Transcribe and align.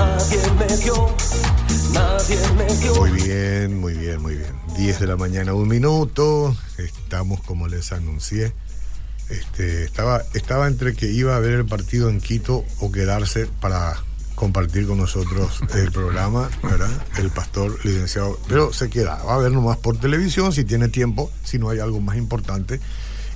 nadie 0.00 0.38
me 0.58 0.76
dio, 0.76 1.16
nadie 1.92 2.38
me 2.56 2.74
dio. 2.76 2.94
Muy 2.96 3.10
bien, 3.10 3.80
muy 3.80 3.94
bien, 3.94 4.22
muy 4.22 4.34
bien. 4.36 4.54
10 4.76 5.00
de 5.00 5.06
la 5.06 5.16
mañana, 5.16 5.54
un 5.54 5.68
minuto. 5.68 6.56
Estamos 6.78 7.40
como 7.42 7.68
les 7.68 7.92
anuncié. 7.92 8.52
Este, 9.28 9.84
estaba, 9.84 10.22
estaba 10.34 10.66
entre 10.66 10.94
que 10.94 11.06
iba 11.06 11.36
a 11.36 11.38
ver 11.38 11.52
el 11.52 11.66
partido 11.66 12.08
en 12.08 12.20
Quito 12.20 12.64
o 12.80 12.90
quedarse 12.90 13.46
para 13.60 13.96
compartir 14.34 14.86
con 14.86 14.98
nosotros 14.98 15.60
el 15.74 15.92
programa, 15.98 16.48
¿verdad? 16.62 16.90
El 17.18 17.30
pastor 17.30 17.78
licenciado. 17.84 18.38
Pero 18.48 18.72
se 18.72 18.88
queda, 18.88 19.22
va 19.22 19.34
a 19.34 19.38
ver 19.38 19.52
nomás 19.52 19.76
por 19.76 19.98
televisión 19.98 20.52
si 20.52 20.64
tiene 20.64 20.88
tiempo, 20.88 21.30
si 21.44 21.58
no 21.58 21.68
hay 21.68 21.78
algo 21.78 22.00
más 22.00 22.16
importante. 22.16 22.80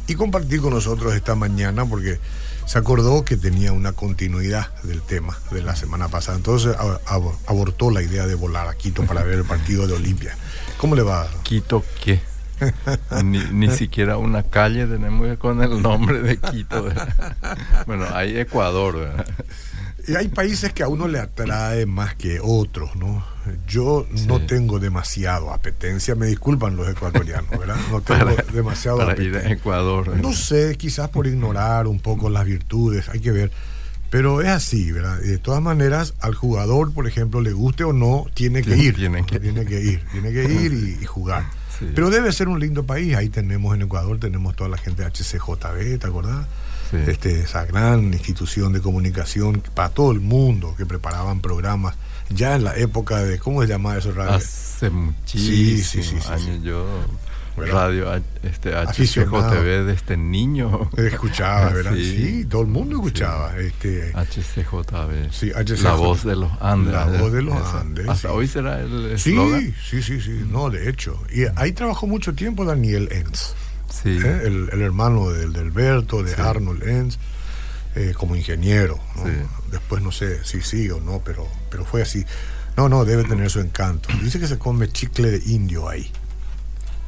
Y 0.07 0.15
compartir 0.15 0.61
con 0.61 0.75
nosotros 0.75 1.15
esta 1.15 1.35
mañana 1.35 1.87
porque 1.87 2.19
se 2.67 2.79
acordó 2.79 3.25
que 3.25 3.37
tenía 3.37 3.73
una 3.73 3.93
continuidad 3.93 4.69
del 4.83 5.03
tema 5.03 5.39
de 5.51 5.63
la 5.63 5.77
semana 5.77 6.09
pasada. 6.09 6.37
Entonces 6.37 6.77
ab- 6.77 7.37
abortó 7.47 7.91
la 7.91 8.03
idea 8.03 8.27
de 8.27 8.35
volar 8.35 8.69
a 8.69 8.75
Quito 8.75 9.05
para 9.05 9.23
ver 9.23 9.39
el 9.39 9.45
partido 9.45 9.87
de 9.87 9.95
Olimpia. 9.95 10.37
¿Cómo 10.79 10.95
le 10.97 11.03
va? 11.03 11.27
¿Quito 11.43 11.85
qué? 12.03 12.21
ni, 13.25 13.39
ni 13.53 13.69
siquiera 13.71 14.17
una 14.17 14.43
calle 14.45 14.87
tenemos 14.87 15.37
con 15.39 15.61
el 15.63 15.83
nombre 15.83 16.21
de 16.21 16.39
Quito. 16.39 16.85
¿verdad? 16.85 17.37
Bueno, 17.87 18.07
hay 18.13 18.39
Ecuador. 18.39 18.97
¿verdad? 18.99 19.27
Y 20.07 20.17
hay 20.17 20.29
países 20.29 20.73
que 20.73 20.83
a 20.83 20.89
uno 20.89 21.09
le 21.09 21.19
atrae 21.19 21.87
más 21.87 22.15
que 22.15 22.39
otros, 22.43 22.95
¿no? 22.97 23.25
Yo 23.69 24.07
no 24.27 24.41
tengo 24.41 24.79
demasiado 24.79 25.53
apetencia, 25.53 26.15
me 26.15 26.27
disculpan 26.27 26.77
los 26.77 26.89
ecuatorianos, 26.89 27.51
¿verdad? 27.51 27.77
No 27.91 28.01
tengo 28.03 28.25
Para, 28.27 28.43
demasiado 28.53 28.99
para 28.99 29.13
ir 29.13 29.29
a 29.35 29.39
apetencia. 29.39 29.53
Ecuador. 29.53 30.07
¿verdad? 30.09 30.23
No 30.23 30.33
sé, 30.33 30.77
quizás 30.77 31.09
por 31.11 31.27
ignorar 31.27 31.87
un 31.87 32.01
poco 32.01 32.31
las 32.31 32.45
virtudes, 32.45 33.09
hay 33.09 33.21
que 33.21 33.33
ver. 33.33 33.51
Pero 34.11 34.41
es 34.43 34.49
así, 34.49 34.93
¿verdad? 34.93 35.19
De 35.21 35.39
todas 35.39 35.61
maneras, 35.61 36.15
al 36.21 36.35
jugador, 36.35 36.93
por 36.93 37.07
ejemplo, 37.09 37.41
le 37.41 37.53
guste 37.53 37.83
o 37.85 37.93
no, 37.93 38.27
tiene 38.35 38.63
que 38.63 38.71
Tiene- 38.75 38.85
ir. 38.85 38.95
tiene 38.97 39.27
que- 39.27 39.41
tiene 39.41 39.65
que 39.65 39.81
ir, 39.81 40.05
tiene 40.13 40.33
que 40.33 40.45
ir 40.45 40.73
y, 40.73 41.03
y 41.03 41.05
jugar. 41.05 41.45
Sí. 41.79 41.91
Pero 41.95 42.11
debe 42.11 42.31
ser 42.33 42.47
un 42.49 42.61
lindo 42.61 42.85
país. 42.85 43.17
Ahí 43.17 43.29
tenemos 43.29 43.75
en 43.75 43.83
Ecuador, 43.83 44.19
tenemos 44.21 44.55
toda 44.55 44.71
la 44.71 44.77
gente 44.79 45.03
de 45.03 45.09
HCJB, 45.09 45.99
¿te 45.99 46.07
acordás? 46.07 46.47
Sí. 47.05 47.11
Este, 47.11 47.41
esa 47.41 47.65
gran 47.67 48.13
institución 48.13 48.73
de 48.73 48.81
comunicación 48.81 49.63
para 49.75 49.89
todo 49.91 50.13
el 50.13 50.21
mundo 50.21 50.75
que 50.77 50.87
preparaban 50.87 51.41
programas 51.41 51.95
ya 52.31 52.55
en 52.57 52.65
la 52.65 52.77
época 52.77 53.19
de, 53.23 53.39
¿cómo 53.39 53.63
se 53.63 53.69
llamaba 53.69 53.99
eso? 53.99 54.13
Radio? 54.13 54.33
Hace 54.35 54.91
muchísimos 54.91 55.87
sí, 55.87 56.03
sí, 56.03 56.03
sí, 56.21 56.29
años 56.33 56.63
yo 56.63 56.87
¿Verdad? 57.57 57.75
radio 57.75 58.23
este 58.43 58.75
Aficionado. 58.75 59.39
HCJB 59.49 59.87
de 59.87 59.93
este 59.93 60.17
niño 60.17 60.91
Escuchaba, 60.97 61.69
¿verdad? 61.71 61.93
Sí, 61.95 62.17
Sí. 62.41 62.45
todo 62.47 62.63
el 62.63 62.69
mundo 62.69 62.97
escuchaba. 62.97 63.57
Este, 63.59 64.11
HCJB 64.13 65.31
Sí, 65.31 65.53
la 65.83 65.95
voz 65.95 66.25
de 66.25 66.35
los 66.37 66.51
Andes 66.61 66.93
La 66.93 67.05
voz 67.07 67.33
de 67.33 67.43
los 67.43 67.55
Esa. 67.57 67.81
Andes, 67.81 68.09
hasta 68.09 68.29
sí. 68.29 68.35
hoy 68.35 68.49
será 68.49 68.81
el 68.81 69.13
eslogan 69.13 69.61
Sí, 69.61 69.75
sí, 69.91 70.03
sí, 70.03 70.21
sí, 70.21 70.45
no, 70.51 70.71
de 70.71 70.89
hecho. 70.91 71.23
Y 71.33 71.45
ahí 71.57 71.73
trabajó 71.73 72.07
mucho 72.07 72.35
tiempo 72.35 72.65
Daniel 72.65 73.09
Enz, 73.13 73.55
sí, 74.03 74.19
¿eh? 74.23 74.41
el, 74.45 74.69
el 74.73 74.83
hermano 74.83 75.31
del 75.31 75.53
de 75.53 75.61
Alberto, 75.61 76.23
de 76.23 76.35
Sí. 76.35 76.41
Arnold 76.41 76.83
Enz, 76.83 77.19
eh, 77.95 78.13
como 78.17 78.37
ingeniero. 78.37 78.99
¿no? 79.17 79.25
Sí. 79.25 79.31
Después 79.71 80.03
no 80.03 80.13
sé 80.13 80.45
si 80.45 80.61
sí 80.63 80.91
o 80.91 81.01
no, 81.01 81.21
pero, 81.25 81.47
pero 81.71 81.85
fue 81.85 82.03
así. 82.03 82.25
No, 82.77 82.89
no, 82.89 83.05
debe 83.05 83.25
tener 83.25 83.51
su 83.51 83.61
encanto. 83.61 84.09
Dice 84.23 84.41
que 84.41 84.49
se 84.49 84.59
come 84.59 84.89
chicle 84.89 85.31
de 85.31 85.51
indio 85.53 85.89
ahí. 85.89 86.11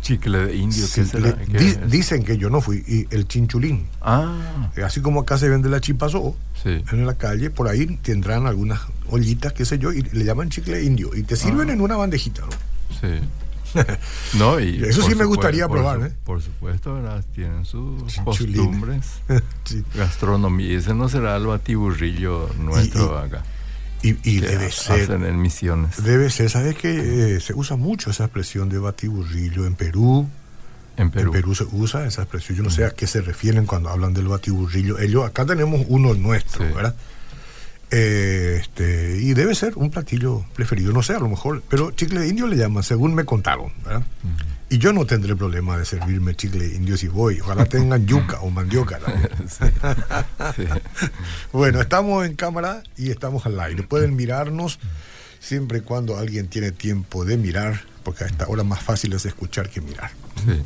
chicle 0.03 0.39
de 0.47 0.55
indio 0.56 0.87
Sí, 0.87 1.01
¿qué 1.01 1.06
será? 1.06 1.37
le- 1.37 1.47
¿Qué 1.47 1.59
di- 1.59 1.67
es? 1.70 1.91
dicen 1.91 2.23
que 2.25 2.37
yo 2.39 2.48
no 2.48 2.61
fui, 2.61 2.84
y 2.87 3.12
el 3.12 3.27
chinchulín. 3.27 3.89
ah 4.00 4.71
Eh, 4.77 4.83
Así 4.84 5.00
como 5.00 5.21
acá 5.23 5.37
se 5.39 5.48
vende 5.48 5.69
la 5.69 5.81
chipazó 5.81 6.37
en 6.65 7.06
la 7.06 7.15
calle, 7.15 7.50
por 7.50 7.69
ahí 7.69 7.87
tendrán 8.03 8.47
algunas 8.47 8.81
ollitas, 9.09 9.53
qué 9.53 9.65
sé 9.65 9.78
yo, 9.78 9.93
y 9.93 10.03
le 10.03 10.25
llaman 10.25 10.48
chicle 10.50 10.83
indio. 10.83 11.15
Y 11.15 11.23
te 11.25 11.37
sirven 11.37 11.71
Ah. 11.71 11.73
en 11.73 11.81
una 11.81 11.97
bandejita, 11.97 12.43
¿no? 12.43 12.48
Sí. 13.00 13.21
No, 14.34 14.58
y 14.60 14.82
Eso 14.84 15.03
sí 15.03 15.14
me 15.14 15.25
gustaría 15.25 15.66
por 15.69 15.78
probar, 15.78 15.98
su- 16.00 16.04
¿eh? 16.06 16.12
Por 16.25 16.42
supuesto, 16.42 16.94
¿verdad? 16.94 17.25
Tienen 17.34 17.64
sus 17.64 18.14
costumbres, 18.25 19.06
Sí. 19.64 19.84
gastronomía. 19.94 20.78
Ese 20.78 20.94
no 20.94 21.09
será 21.09 21.37
el 21.37 21.47
batiburrillo 21.47 22.48
nuestro 22.59 23.20
y- 23.22 23.26
acá. 23.26 23.42
Y, 24.03 24.38
debe 24.41 24.70
ser, 24.70 25.03
Hacen 25.03 25.25
en 25.25 25.41
misiones. 25.41 26.03
debe 26.04 26.31
ser, 26.31 26.48
¿sabes 26.48 26.76
que 26.76 27.41
se 27.41 27.54
usa 27.54 27.76
mucho 27.76 28.10
esa 28.10 28.25
expresión 28.25 28.69
de 28.69 28.78
batiburrillo 28.78 29.66
en 29.66 29.75
Perú? 29.75 30.28
en 30.98 31.10
Perú. 31.10 31.26
En 31.26 31.32
Perú 31.32 31.54
se 31.54 31.65
usa 31.72 32.06
esa 32.06 32.22
expresión. 32.22 32.56
Yo 32.56 32.62
no 32.62 32.70
sé 32.70 32.84
a 32.84 32.91
qué 32.91 33.06
se 33.06 33.20
refieren 33.20 33.66
cuando 33.66 33.91
hablan 33.91 34.15
del 34.15 34.28
batiburrillo. 34.28 34.98
Ellos, 34.98 35.26
acá 35.26 35.44
tenemos 35.44 35.84
uno 35.88 36.15
nuestro, 36.15 36.66
Sí. 36.66 36.72
¿verdad? 36.72 36.94
Eh, 37.91 38.58
este, 38.60 39.19
y 39.20 39.34
debe 39.34 39.54
ser 39.54 39.76
un 39.76 39.91
platillo 39.91 40.44
preferido, 40.54 40.92
no 40.92 41.02
sé, 41.02 41.14
a 41.14 41.20
lo 41.20 41.28
mejor, 41.28 41.62
pero 41.69 41.92
chicle 41.92 42.20
de 42.20 42.28
indio 42.28 42.47
le 42.48 42.56
llaman, 42.56 42.82
según 42.82 43.14
me 43.14 43.24
contaron, 43.24 43.72
¿verdad? 43.84 44.02
Y 44.69 44.78
yo 44.78 44.92
no 44.92 45.06
tendré 45.06 45.36
problema 45.36 45.78
de 45.78 45.84
servirme 45.84 46.34
chicle 46.34 46.66
indio 46.74 46.97
si 46.97 47.06
voy. 47.06 47.41
Ojalá 47.41 47.66
tengan 47.66 48.04
yuca 48.04 48.41
o 48.41 48.50
mandioca. 48.50 48.98
también. 48.98 49.30
Sí. 49.48 49.64
Sí. 50.56 50.69
Bueno, 51.52 51.80
estamos 51.80 52.26
en 52.26 52.34
cámara 52.34 52.82
y 52.97 53.10
estamos 53.10 53.47
al 53.47 53.60
aire. 53.60 53.84
Pueden 53.84 54.16
mirarnos 54.16 54.80
siempre 55.38 55.78
y 55.78 55.80
cuando 55.82 56.16
alguien 56.18 56.48
tiene 56.48 56.72
tiempo 56.72 57.24
de 57.24 57.36
mirar, 57.36 57.82
porque 58.03 58.24
a 58.24 58.26
esta 58.26 58.48
hora 58.48 58.64
más 58.64 58.82
fácil 58.82 59.12
es 59.12 59.24
escuchar 59.24 59.70
que 59.70 59.80
mirar. 59.80 60.10
Sí. 60.44 60.62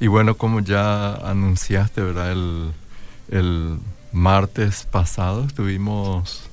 Y 0.00 0.08
bueno, 0.08 0.36
como 0.36 0.58
ya 0.58 1.14
anunciaste, 1.14 2.00
¿verdad? 2.02 2.32
El, 2.32 2.72
el 3.30 3.78
martes 4.10 4.86
pasado 4.90 5.44
estuvimos 5.44 6.47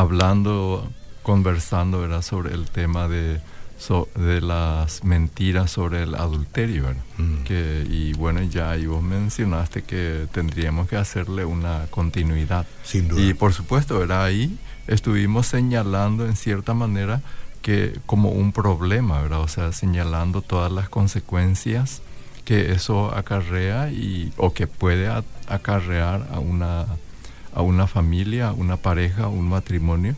hablando, 0.00 0.88
conversando, 1.22 2.00
¿verdad? 2.00 2.22
Sobre 2.22 2.54
el 2.54 2.66
tema 2.66 3.08
de, 3.08 3.40
so- 3.78 4.08
de 4.14 4.40
las 4.40 5.02
mentiras 5.04 5.70
sobre 5.70 6.02
el 6.02 6.14
adulterio, 6.14 6.84
¿verdad? 6.84 7.02
Mm. 7.18 7.42
Que, 7.44 7.86
y 7.90 8.12
bueno, 8.12 8.42
ya 8.42 8.70
ahí 8.70 8.86
vos 8.86 9.02
mencionaste 9.02 9.82
que 9.82 10.26
tendríamos 10.32 10.88
que 10.88 10.96
hacerle 10.96 11.44
una 11.44 11.86
continuidad. 11.90 12.66
Sin 12.84 13.08
duda. 13.08 13.20
Y 13.22 13.34
por 13.34 13.52
supuesto, 13.52 13.98
¿verdad? 13.98 14.24
Ahí 14.24 14.58
estuvimos 14.86 15.46
señalando 15.46 16.26
en 16.26 16.36
cierta 16.36 16.74
manera 16.74 17.22
que 17.62 17.98
como 18.06 18.28
un 18.30 18.52
problema, 18.52 19.22
¿verdad? 19.22 19.40
O 19.40 19.48
sea, 19.48 19.72
señalando 19.72 20.42
todas 20.42 20.70
las 20.70 20.88
consecuencias 20.88 22.02
que 22.44 22.70
eso 22.70 23.12
acarrea 23.12 23.90
y 23.90 24.32
o 24.36 24.52
que 24.52 24.68
puede 24.68 25.08
acarrear 25.48 26.28
a 26.32 26.38
una 26.38 26.86
a 27.56 27.62
una 27.62 27.86
familia, 27.86 28.52
una 28.52 28.76
pareja, 28.76 29.28
un 29.28 29.48
matrimonio, 29.48 30.14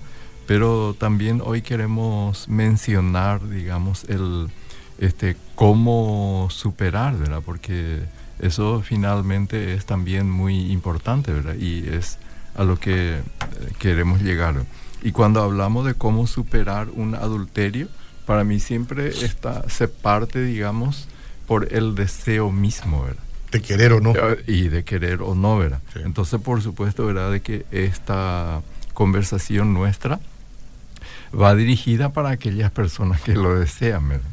pero 0.49 0.97
también 0.99 1.41
hoy 1.45 1.63
queremos 1.63 2.49
mencionar, 2.49 3.49
digamos, 3.49 4.05
el 4.09 4.49
este 4.99 5.37
cómo 5.55 6.49
superar, 6.51 7.17
¿verdad? 7.17 7.41
Porque 7.47 8.01
eso 8.41 8.83
finalmente 8.85 9.75
es 9.75 9.87
también 9.87 10.29
muy 10.29 10.73
importante, 10.73 11.33
¿verdad? 11.33 11.55
Y 11.55 11.89
es 11.89 12.19
a 12.57 12.65
lo 12.65 12.77
que 12.81 13.19
eh, 13.19 13.23
queremos 13.79 14.21
llegar. 14.21 14.57
Y 15.03 15.13
cuando 15.13 15.41
hablamos 15.41 15.87
de 15.87 15.95
cómo 15.95 16.27
superar 16.27 16.89
un 16.93 17.15
adulterio, 17.15 17.87
para 18.27 18.43
mí 18.43 18.59
siempre 18.59 19.11
está, 19.11 19.69
se 19.71 19.87
parte, 19.87 20.43
digamos, 20.43 21.07
por 21.47 21.73
el 21.73 21.95
deseo 21.95 22.51
mismo, 22.51 23.03
¿verdad? 23.03 23.28
De 23.53 23.63
querer 23.63 23.93
o 23.93 24.01
no. 24.01 24.13
Eh, 24.15 24.45
Y 24.47 24.69
de 24.69 24.85
querer 24.85 25.23
o 25.23 25.35
no, 25.35 25.59
¿verdad? 25.59 25.81
Sí. 25.93 26.01
Entonces, 26.05 26.41
por 26.41 26.61
supuesto, 26.63 27.07
¿verdad? 27.07 27.31
De 27.33 27.41
que 27.41 27.65
esta 27.71 28.61
conversación 28.95 29.73
nuestra 29.75 30.21
va 31.39 31.55
dirigida 31.55 32.13
para 32.13 32.31
aquellas 32.31 32.71
personas 32.71 33.21
que 33.21 33.35
lo 33.35 33.59
desean, 33.59 34.09
¿verdad? 34.09 34.29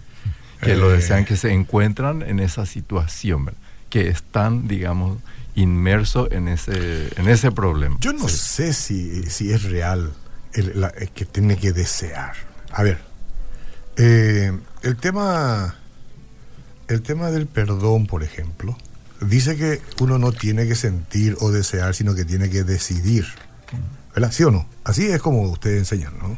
Que 0.62 0.76
lo 0.76 0.92
Eh. 0.92 0.98
desean, 0.98 1.26
que 1.26 1.36
se 1.38 1.52
encuentran 1.52 2.22
en 2.24 2.40
esa 2.40 2.66
situación, 2.66 3.46
¿verdad? 3.46 3.60
Que 3.90 4.08
están, 4.10 4.68
digamos, 4.68 5.18
inmersos 5.56 6.30
en 6.32 6.48
ese, 6.50 7.10
en 7.18 7.30
ese 7.30 7.52
problema. 7.52 7.96
Yo 8.02 8.12
no 8.14 8.28
Sí. 8.28 8.38
sé 8.38 8.74
si, 8.74 9.24
si 9.30 9.52
es 9.54 9.64
real 9.64 10.12
el, 10.54 10.80
la- 10.82 10.90
el 10.98 11.10
que 11.12 11.24
tiene 11.26 11.56
que 11.58 11.72
desear. 11.72 12.34
A 12.72 12.84
ver, 12.84 13.00
eh, 13.98 14.52
el 14.84 14.96
tema, 14.98 15.76
el 16.90 17.02
tema 17.02 17.32
del 17.32 17.48
perdón, 17.48 18.08
por 18.08 18.24
ejemplo, 18.24 18.78
dice 19.22 19.56
que 19.56 19.82
uno 20.00 20.18
no 20.18 20.32
tiene 20.32 20.68
que 20.68 20.76
sentir 20.76 21.36
o 21.40 21.52
desear, 21.52 21.94
sino 21.96 22.16
que 22.16 22.26
tiene 22.26 22.50
que 22.50 22.64
decidir. 22.64 23.26
¿Verdad? 24.14 24.32
¿Sí 24.32 24.44
o 24.44 24.52
no? 24.52 24.68
Así 24.84 25.08
es 25.08 25.22
como 25.22 25.42
ustedes 25.44 25.80
enseñan, 25.80 26.14
¿no? 26.20 26.38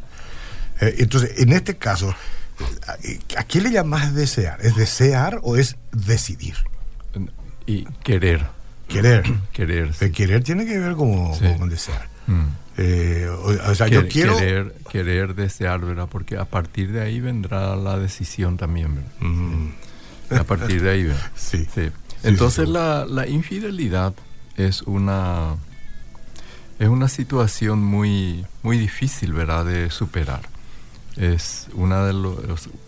Eh, 0.81 0.95
entonces, 1.00 1.39
en 1.39 1.53
este 1.53 1.77
caso, 1.77 2.13
eh, 3.03 3.19
¿a 3.38 3.44
qué 3.44 3.62
le 3.62 3.71
llamas 3.71 4.13
desear? 4.15 4.59
¿Es 4.62 4.75
desear 4.75 5.39
o 5.44 5.57
es 5.57 5.75
decidir? 5.91 6.56
Y 7.65 7.85
querer. 8.03 8.45
Querer. 8.88 9.23
Querer. 9.53 9.94
sí. 9.94 10.06
El 10.06 10.12
querer 10.12 10.44
tiene 10.44 10.65
que 10.65 10.80
ver 10.80 10.94
como, 10.95 11.35
Sí. 11.35 11.45
con 11.57 11.69
desear. 11.69 12.07
Mm. 12.27 12.45
Eh, 12.80 13.27
o, 13.30 13.69
o 13.71 13.75
sea, 13.75 13.88
Quer- 13.88 13.91
yo 13.91 14.07
quiero... 14.07 14.38
Querer, 14.38 14.75
querer, 14.91 15.35
desear, 15.35 15.80
¿verdad? 15.81 16.07
Porque 16.12 16.38
a 16.38 16.45
partir 16.45 16.91
de 16.91 17.01
ahí 17.01 17.19
vendrá 17.19 17.75
la 17.75 17.97
decisión 17.97 18.56
también, 18.57 18.95
¿verdad? 18.95 19.12
Mm, 19.19 19.69
A 20.39 20.44
partir 20.44 20.81
de 20.83 20.89
ahí, 20.91 21.03
¿verdad? 21.06 21.31
sí. 21.35 21.68
Entonces 22.27 22.69
la 22.69 23.25
infidelidad 23.27 24.13
es 24.56 24.81
una 24.83 25.57
es 26.79 26.89
una 26.89 27.07
situación 27.07 27.83
muy, 27.83 28.45
muy 28.62 28.77
difícil, 28.77 29.33
¿verdad?, 29.33 29.65
de 29.65 29.89
superar. 29.89 30.41
Es, 31.15 31.68
una 31.74 32.06
de 32.06 32.13
los, 32.13 32.38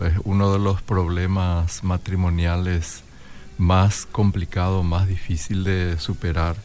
es 0.02 0.14
uno 0.24 0.54
de 0.54 0.60
los 0.60 0.82
problemas 0.84 1.84
matrimoniales 1.84 3.04
más 3.58 4.06
complicado, 4.06 4.84
más 4.84 5.08
difícil 5.08 5.64
de 5.64 5.98
superar. 6.00 6.56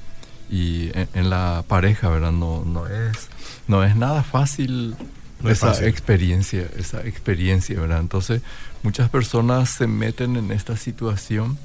Y 0.50 0.91
en, 1.15 1.31
la 1.31 1.65
pareja, 1.67 2.11
¿verdad? 2.11 2.32
No, 2.32 2.65
no, 2.65 2.87
es, 2.87 3.29
no 3.67 3.82
es 3.82 3.97
nada 3.97 4.23
fácil 4.23 4.94
esa 5.43 5.87
experiencia, 5.87 6.69
esa 6.77 7.00
experiencia, 7.06 7.81
¿verdad? 7.81 8.00
Entonces, 8.00 8.43
muchas 8.82 9.09
personas 9.09 9.70
se 9.70 9.87
meten 9.87 10.37
en 10.37 10.53
esta 10.53 10.77
situación, 10.77 11.59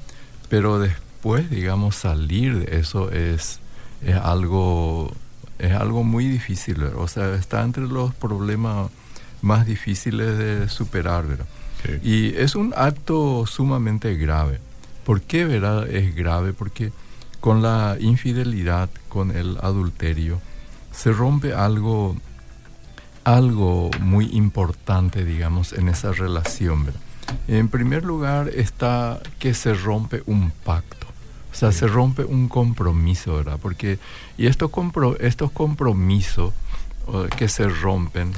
pero 0.50 0.78
después, 0.78 1.48
digamos, 1.48 1.96
salir 1.96 2.66
de 2.66 2.78
eso 2.78 3.10
es, 3.10 3.60
es 4.04 4.16
algo 4.16 5.10
es 5.58 5.72
algo 5.72 6.02
muy 6.04 6.26
difícil, 6.26 6.82
o 6.84 7.06
sea, 7.06 7.34
está 7.34 7.62
entre 7.62 7.86
los 7.86 8.14
problemas 8.14 8.90
más 9.42 9.66
difíciles 9.66 10.38
de 10.38 10.68
superar, 10.68 11.26
¿verdad? 11.26 11.46
Y 12.02 12.34
es 12.36 12.54
un 12.54 12.74
acto 12.76 13.46
sumamente 13.46 14.14
grave. 14.16 14.58
¿Por 15.04 15.22
qué, 15.22 15.44
verdad? 15.44 15.88
Es 15.88 16.14
grave 16.14 16.52
porque 16.52 16.92
con 17.40 17.62
la 17.62 17.96
infidelidad, 18.00 18.90
con 19.08 19.34
el 19.34 19.58
adulterio, 19.62 20.40
se 20.92 21.12
rompe 21.12 21.54
algo, 21.54 22.16
algo 23.24 23.90
muy 24.00 24.26
importante, 24.32 25.24
digamos, 25.24 25.72
en 25.72 25.88
esa 25.88 26.12
relación, 26.12 26.86
¿verdad? 26.86 27.00
En 27.48 27.68
primer 27.68 28.04
lugar 28.04 28.48
está 28.48 29.20
que 29.38 29.54
se 29.54 29.74
rompe 29.74 30.22
un 30.26 30.50
pacto. 30.64 31.06
O 31.52 31.54
sea, 31.54 31.72
se 31.72 31.86
rompe 31.88 32.24
un 32.24 32.48
compromiso, 32.48 33.36
¿verdad? 33.36 33.58
Porque, 33.60 33.98
y 34.38 34.46
estos, 34.46 34.70
compro, 34.70 35.18
estos 35.18 35.50
compromisos 35.50 36.54
que 37.36 37.48
se 37.48 37.68
rompen 37.68 38.32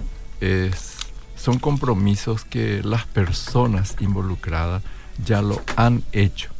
son 1.36 1.58
compromisos 1.58 2.44
que 2.44 2.82
las 2.82 3.04
personas 3.04 3.96
involucradas 4.00 4.82
ya 5.22 5.42
lo 5.42 5.60
han 5.76 6.02
hecho, 6.12 6.50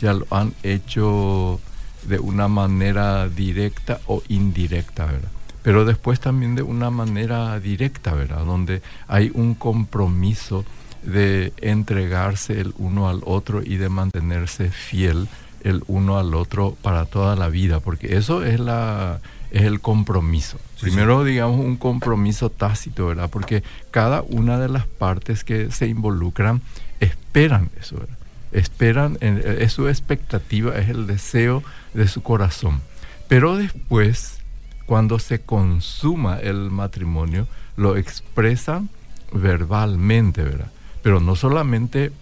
ya 0.00 0.14
lo 0.14 0.26
han 0.30 0.54
hecho 0.62 1.60
de 2.04 2.18
una 2.18 2.48
manera 2.48 3.28
directa 3.28 4.00
o 4.06 4.22
indirecta, 4.28 5.04
¿verdad? 5.04 5.30
Pero 5.62 5.84
después 5.84 6.18
también 6.18 6.54
de 6.54 6.62
una 6.62 6.90
manera 6.90 7.60
directa, 7.60 8.14
¿verdad? 8.14 8.44
Donde 8.46 8.80
hay 9.06 9.30
un 9.34 9.54
compromiso 9.54 10.64
de 11.02 11.52
entregarse 11.60 12.60
el 12.60 12.74
uno 12.78 13.08
al 13.08 13.20
otro 13.24 13.62
y 13.62 13.76
de 13.76 13.88
mantenerse 13.88 14.70
fiel 14.70 15.28
el 15.62 15.82
uno 15.86 16.18
al 16.18 16.34
otro 16.34 16.76
para 16.82 17.04
toda 17.04 17.36
la 17.36 17.48
vida, 17.48 17.80
porque 17.80 18.16
eso 18.16 18.44
es 18.44 18.60
la 18.60 19.20
es 19.50 19.62
el 19.62 19.80
compromiso. 19.80 20.58
Primero, 20.80 21.24
digamos, 21.24 21.60
un 21.60 21.76
compromiso 21.76 22.50
tácito, 22.50 23.08
¿verdad? 23.08 23.28
Porque 23.30 23.62
cada 23.90 24.22
una 24.22 24.58
de 24.58 24.68
las 24.68 24.86
partes 24.86 25.44
que 25.44 25.70
se 25.72 25.88
involucran 25.88 26.62
esperan 27.00 27.70
eso, 27.78 27.96
¿verdad? 27.98 28.16
Esperan, 28.52 29.18
es 29.20 29.72
su 29.72 29.88
expectativa, 29.88 30.76
es 30.78 30.88
el 30.88 31.06
deseo 31.06 31.62
de 31.94 32.08
su 32.08 32.22
corazón. 32.22 32.80
Pero 33.28 33.56
después, 33.56 34.38
cuando 34.86 35.18
se 35.18 35.40
consuma 35.40 36.38
el 36.38 36.70
matrimonio, 36.70 37.46
lo 37.76 37.96
expresan 37.96 38.88
verbalmente, 39.32 40.42
¿verdad? 40.42 40.70
Pero 41.02 41.20
no 41.20 41.36
solamente 41.36 42.12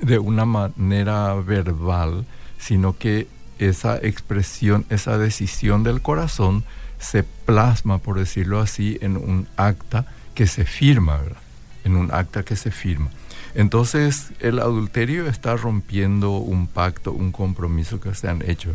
de 0.00 0.18
una 0.18 0.44
manera 0.44 1.34
verbal, 1.34 2.24
sino 2.58 2.96
que 2.96 3.26
esa 3.58 3.96
expresión, 3.96 4.86
esa 4.90 5.18
decisión 5.18 5.82
del 5.82 6.00
corazón 6.00 6.64
se 6.98 7.22
plasma, 7.22 7.98
por 7.98 8.18
decirlo 8.18 8.60
así, 8.60 8.98
en 9.00 9.16
un 9.16 9.48
acta 9.56 10.06
que 10.34 10.46
se 10.46 10.64
firma, 10.64 11.18
¿verdad? 11.18 11.42
En 11.84 11.96
un 11.96 12.12
acta 12.12 12.44
que 12.44 12.56
se 12.56 12.70
firma. 12.70 13.10
Entonces, 13.54 14.30
el 14.40 14.58
adulterio 14.60 15.26
está 15.26 15.56
rompiendo 15.56 16.32
un 16.38 16.66
pacto, 16.66 17.12
un 17.12 17.32
compromiso 17.32 18.00
que 18.00 18.14
se 18.14 18.28
han 18.28 18.48
hecho. 18.48 18.70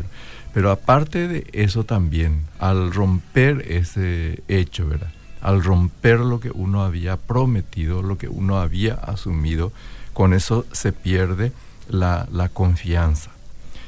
Pero 0.53 0.71
aparte 0.71 1.27
de 1.27 1.47
eso 1.53 1.83
también, 1.83 2.45
al 2.59 2.93
romper 2.93 3.65
ese 3.71 4.43
hecho, 4.47 4.87
¿verdad? 4.87 5.11
Al 5.43 5.63
romper 5.63 6.19
lo 6.19 6.39
que 6.39 6.49
uno 6.49 6.83
había 6.83 7.17
prometido, 7.17 8.01
lo 8.01 8.17
que 8.17 8.27
uno 8.27 8.59
había 8.59 8.95
asumido, 8.95 9.71
con 10.13 10.33
eso 10.33 10.65
se 10.71 10.91
pierde 10.91 11.51
la, 11.87 12.27
la 12.31 12.49
confianza. 12.49 13.29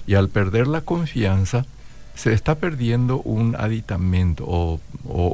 Y 0.05 0.13
al 0.13 0.29
perder 0.29 0.67
la 0.67 0.81
confianza, 0.81 1.65
se 2.15 2.33
está 2.33 2.55
perdiendo 2.55 3.21
un 3.21 3.55
aditamento 3.57 4.45
o, 4.47 4.79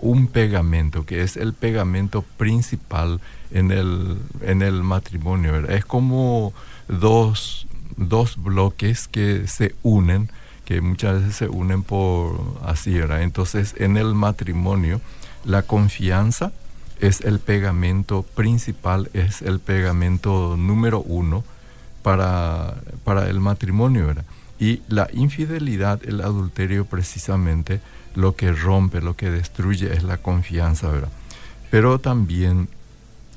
un 0.01 0.27
pegamento, 0.27 1.05
que 1.05 1.21
es 1.21 1.37
el 1.37 1.53
pegamento 1.53 2.23
principal 2.37 3.21
en 3.51 3.71
el, 3.71 4.17
en 4.41 4.61
el 4.61 4.83
matrimonio. 4.83 5.55
Es 5.69 5.85
como 5.85 6.53
dos, 6.87 7.67
dos 7.97 8.41
bloques 8.41 9.07
que 9.07 9.47
se 9.47 9.75
unen, 9.83 10.29
que 10.65 10.81
muchas 10.81 11.21
veces 11.21 11.35
se 11.35 11.47
unen 11.47 11.83
por 11.83 12.59
así. 12.65 12.97
Entonces, 12.97 13.75
en 13.77 13.95
el 13.95 14.13
matrimonio, 14.15 14.99
la 15.45 15.63
confianza 15.63 16.51
es 16.99 17.21
el 17.21 17.39
pegamento 17.39 18.23
principal, 18.23 19.09
es 19.13 19.41
el 19.41 19.59
pegamento 19.59 20.55
número 20.57 21.01
uno 21.01 21.43
para, 22.03 22.75
para 23.03 23.29
el 23.29 23.39
matrimonio, 23.39 24.07
¿verdad? 24.07 24.25
Y 24.59 24.83
la 24.87 25.09
infidelidad, 25.11 25.99
el 26.05 26.21
adulterio 26.21 26.85
precisamente, 26.85 27.81
lo 28.13 28.35
que 28.35 28.51
rompe, 28.51 29.01
lo 29.01 29.15
que 29.15 29.31
destruye 29.31 29.93
es 29.93 30.03
la 30.03 30.17
confianza, 30.17 30.89
¿verdad? 30.89 31.09
Pero 31.71 31.99
también 31.99 32.67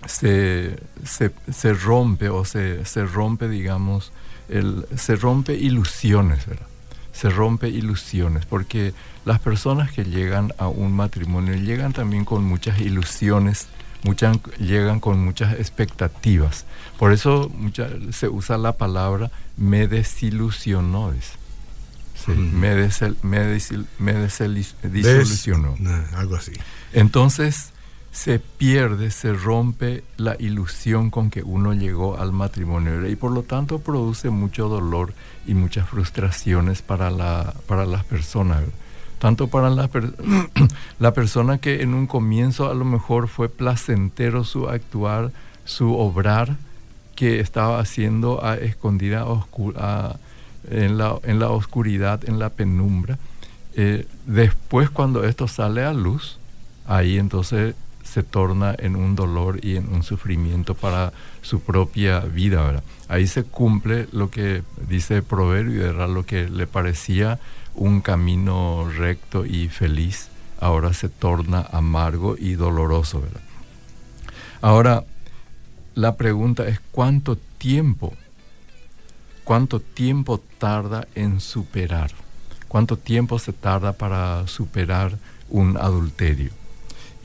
se, 0.07 0.79
se, 1.05 1.73
rompe 1.73 2.29
o 2.29 2.45
se, 2.45 2.85
se, 2.85 3.07
rompe, 3.07 3.49
digamos, 3.49 4.13
el, 4.49 4.85
se 4.97 5.17
rompe 5.17 5.55
ilusiones, 5.55 6.47
¿verdad? 6.47 6.67
Se 7.15 7.31
rompe 7.31 7.69
ilusiones, 7.69 8.45
porque 8.45 8.93
las 9.25 9.41
personas 9.41 9.91
que 9.91 10.05
llegan 10.05 10.53
a 10.59 10.69
un 10.69 10.93
matrimonio 10.93 11.55
llegan 11.55 11.93
también 11.93 12.25
con 12.25 12.45
muchas 12.45 12.81
ilusiones 12.81 13.69
muchas 14.05 14.39
llegan 14.59 15.01
con 15.01 15.25
muchas 15.25 15.55
expectativas. 15.55 16.67
Por 16.99 17.13
eso 17.13 17.51
se 18.13 18.29
usa 18.29 18.59
la 18.59 18.73
palabra 18.73 19.31
me 19.57 19.89
desilusionó. 19.89 21.13
Sí, 22.15 22.31
me, 22.31 22.75
desilusionó. 24.83 25.75
algo 26.15 26.37
así. 26.37 26.53
Entonces 26.93 27.73
se 28.15 28.39
pierde, 28.39 29.11
se 29.11 29.33
rompe 29.33 30.05
la 30.17 30.37
ilusión 30.39 31.11
con 31.11 31.31
que 31.31 31.43
uno 31.43 31.73
llegó 31.73 32.17
al 32.17 32.33
matrimonio 32.33 33.09
y 33.09 33.17
por 33.17 33.33
lo 33.33 33.43
tanto 33.43 33.81
produce 33.81 34.31
mucho 34.31 34.69
dolor 34.69 35.13
y 35.49 35.55
muchas 35.55 35.89
frustraciones 35.89 36.81
para, 36.81 37.11
la, 37.11 37.53
para 37.67 37.87
las 37.87 38.05
personas 38.05 38.63
tanto 39.19 39.49
para 39.49 39.69
la, 39.69 39.91
la 41.01 41.13
persona 41.13 41.59
que 41.59 41.83
en 41.83 41.93
un 41.93 42.07
comienzo 42.07 42.71
a 42.71 42.75
lo 42.75 42.85
mejor 42.85 43.27
fue 43.27 43.49
placentero 43.49 44.45
su 44.45 44.69
actuar, 44.69 45.33
su 45.65 45.97
obrar, 45.97 46.57
que 47.17 47.41
estaba 47.41 47.81
haciendo 47.81 48.45
a 48.45 48.57
escondida 48.57 49.25
en, 50.71 50.99
la, 50.99 51.19
en, 51.23 51.39
la, 51.39 51.51
oscuridad, 51.51 52.29
en 52.29 52.39
la 52.39 52.51
penumbra. 52.51 53.19
Eh, 53.75 54.07
después 54.27 54.91
cuando 54.91 55.25
esto 55.25 55.49
sale 55.49 55.85
a 55.85 55.93
luz, 55.93 56.39
ahí 56.87 57.19
entonces 57.19 57.75
se 58.15 58.23
torna 58.23 58.77
en 58.79 58.95
un 58.95 59.17
dolor 59.17 59.59
y 59.61 59.75
en 59.75 59.93
un 59.93 60.05
sufrimiento 60.05 60.77
para 60.77 61.13
su 61.43 61.59
propia 61.61 62.21
vida. 62.21 62.63
¿verdad? 62.63 62.85
Ahí 63.09 63.27
se 63.27 63.43
cumple 63.43 64.07
lo 64.13 64.31
que 64.31 64.63
dice 64.89 65.21
proverbio, 65.21 65.91
era 65.91 66.07
lo 66.07 66.25
que 66.25 66.49
le 66.49 66.69
parecía 66.69 67.41
un 67.75 68.01
camino 68.01 68.89
recto 68.89 69.45
y 69.45 69.69
feliz 69.69 70.29
ahora 70.61 70.93
se 70.95 71.09
torna 71.09 71.67
amargo 71.73 72.37
y 72.39 72.53
doloroso, 72.53 73.21
¿verdad? 73.21 73.43
Ahora, 74.63 75.05
la 75.97 76.17
pregunta 76.17 76.69
es 76.69 76.79
cuánto 76.93 77.37
tiempo, 77.59 78.15
cuánto 79.43 79.81
tiempo 79.81 80.41
tarda 80.59 81.09
en 81.17 81.41
superar, 81.41 82.13
cuánto 82.69 82.97
tiempo 82.97 83.41
se 83.41 83.53
tarda 83.53 83.93
para 83.93 84.47
superar 84.47 85.19
un 85.51 85.77
adulterio. 85.77 86.53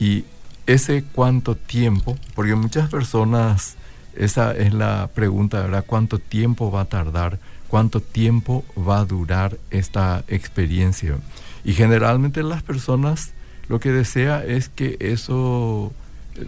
Y 0.00 0.24
ese 0.72 1.04
cuánto 1.04 1.54
tiempo, 1.54 2.16
porque 2.34 2.54
muchas 2.54 2.90
personas, 2.90 3.76
esa 4.16 4.52
es 4.52 4.72
la 4.74 5.08
pregunta, 5.14 5.60
¿verdad? 5.62 5.84
¿Cuánto 5.86 6.18
tiempo 6.18 6.70
va 6.70 6.82
a 6.82 6.84
tardar 6.86 7.38
cuánto 7.70 8.00
tiempo 8.00 8.64
va 8.76 8.98
a 8.98 9.04
durar 9.04 9.56
esta 9.70 10.24
experiencia. 10.26 11.16
Y 11.64 11.72
generalmente 11.72 12.42
las 12.42 12.62
personas 12.62 13.30
lo 13.68 13.78
que 13.78 13.92
desea 13.92 14.44
es 14.44 14.68
que 14.68 14.96
eso 14.98 15.92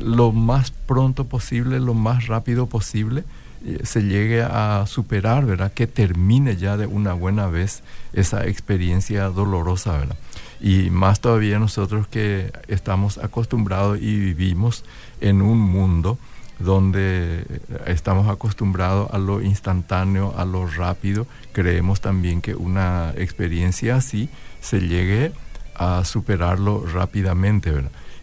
lo 0.00 0.32
más 0.32 0.72
pronto 0.72 1.24
posible, 1.24 1.78
lo 1.78 1.94
más 1.94 2.26
rápido 2.26 2.66
posible, 2.66 3.22
eh, 3.64 3.78
se 3.84 4.02
llegue 4.02 4.42
a 4.42 4.84
superar, 4.88 5.46
¿verdad? 5.46 5.72
Que 5.72 5.86
termine 5.86 6.56
ya 6.56 6.76
de 6.76 6.86
una 6.86 7.12
buena 7.12 7.46
vez 7.46 7.84
esa 8.12 8.44
experiencia 8.46 9.28
dolorosa, 9.28 9.92
¿verdad? 9.92 10.16
Y 10.62 10.90
más 10.90 11.20
todavía 11.20 11.58
nosotros 11.58 12.06
que 12.06 12.52
estamos 12.68 13.18
acostumbrados 13.18 13.98
y 14.00 14.16
vivimos 14.16 14.84
en 15.20 15.42
un 15.42 15.58
mundo 15.58 16.18
donde 16.60 17.44
estamos 17.86 18.28
acostumbrados 18.28 19.10
a 19.12 19.18
lo 19.18 19.42
instantáneo, 19.42 20.34
a 20.36 20.44
lo 20.44 20.68
rápido, 20.68 21.26
creemos 21.52 22.00
también 22.00 22.40
que 22.40 22.54
una 22.54 23.12
experiencia 23.16 23.96
así 23.96 24.28
se 24.60 24.80
llegue 24.80 25.32
a 25.74 26.04
superarlo 26.04 26.86
rápidamente. 26.86 27.72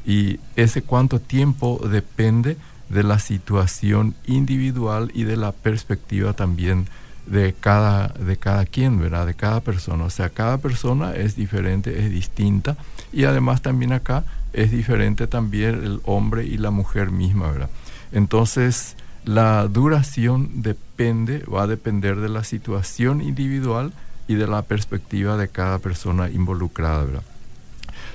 Y 0.06 0.40
ese 0.56 0.82
cuánto 0.82 1.20
tiempo 1.20 1.82
depende 1.92 2.56
de 2.88 3.04
la 3.04 3.20
situación 3.20 4.16
individual 4.26 5.12
y 5.14 5.24
de 5.24 5.36
la 5.36 5.52
perspectiva 5.52 6.32
también 6.32 6.88
de 7.30 7.54
cada, 7.60 8.08
de 8.10 8.38
cada 8.38 8.66
quien, 8.66 9.00
¿verdad? 9.00 9.26
De 9.26 9.36
cada 9.36 9.62
persona. 9.62 10.04
O 10.06 10.10
sea, 10.10 10.30
cada 10.30 10.58
persona 10.58 11.16
es 11.16 11.36
diferente, 11.36 12.00
es 12.00 12.10
distinta. 12.10 12.76
Y 13.14 13.26
además 13.26 13.62
también 13.62 13.94
acá 13.94 14.24
es 14.54 14.72
diferente 14.72 15.28
también 15.28 15.76
el 15.84 16.02
hombre 16.06 16.46
y 16.46 16.58
la 16.58 16.72
mujer 16.72 17.12
misma, 17.12 17.52
¿verdad? 17.52 17.70
Entonces, 18.12 18.96
la 19.26 19.68
duración 19.68 20.64
depende, 20.64 21.44
va 21.46 21.64
a 21.64 21.68
depender 21.68 22.16
de 22.18 22.30
la 22.30 22.44
situación 22.44 23.22
individual 23.22 23.94
y 24.28 24.36
de 24.36 24.48
la 24.48 24.64
perspectiva 24.64 25.38
de 25.38 25.50
cada 25.50 25.80
persona 25.80 26.30
involucrada, 26.30 27.04
¿verdad? 27.04 27.24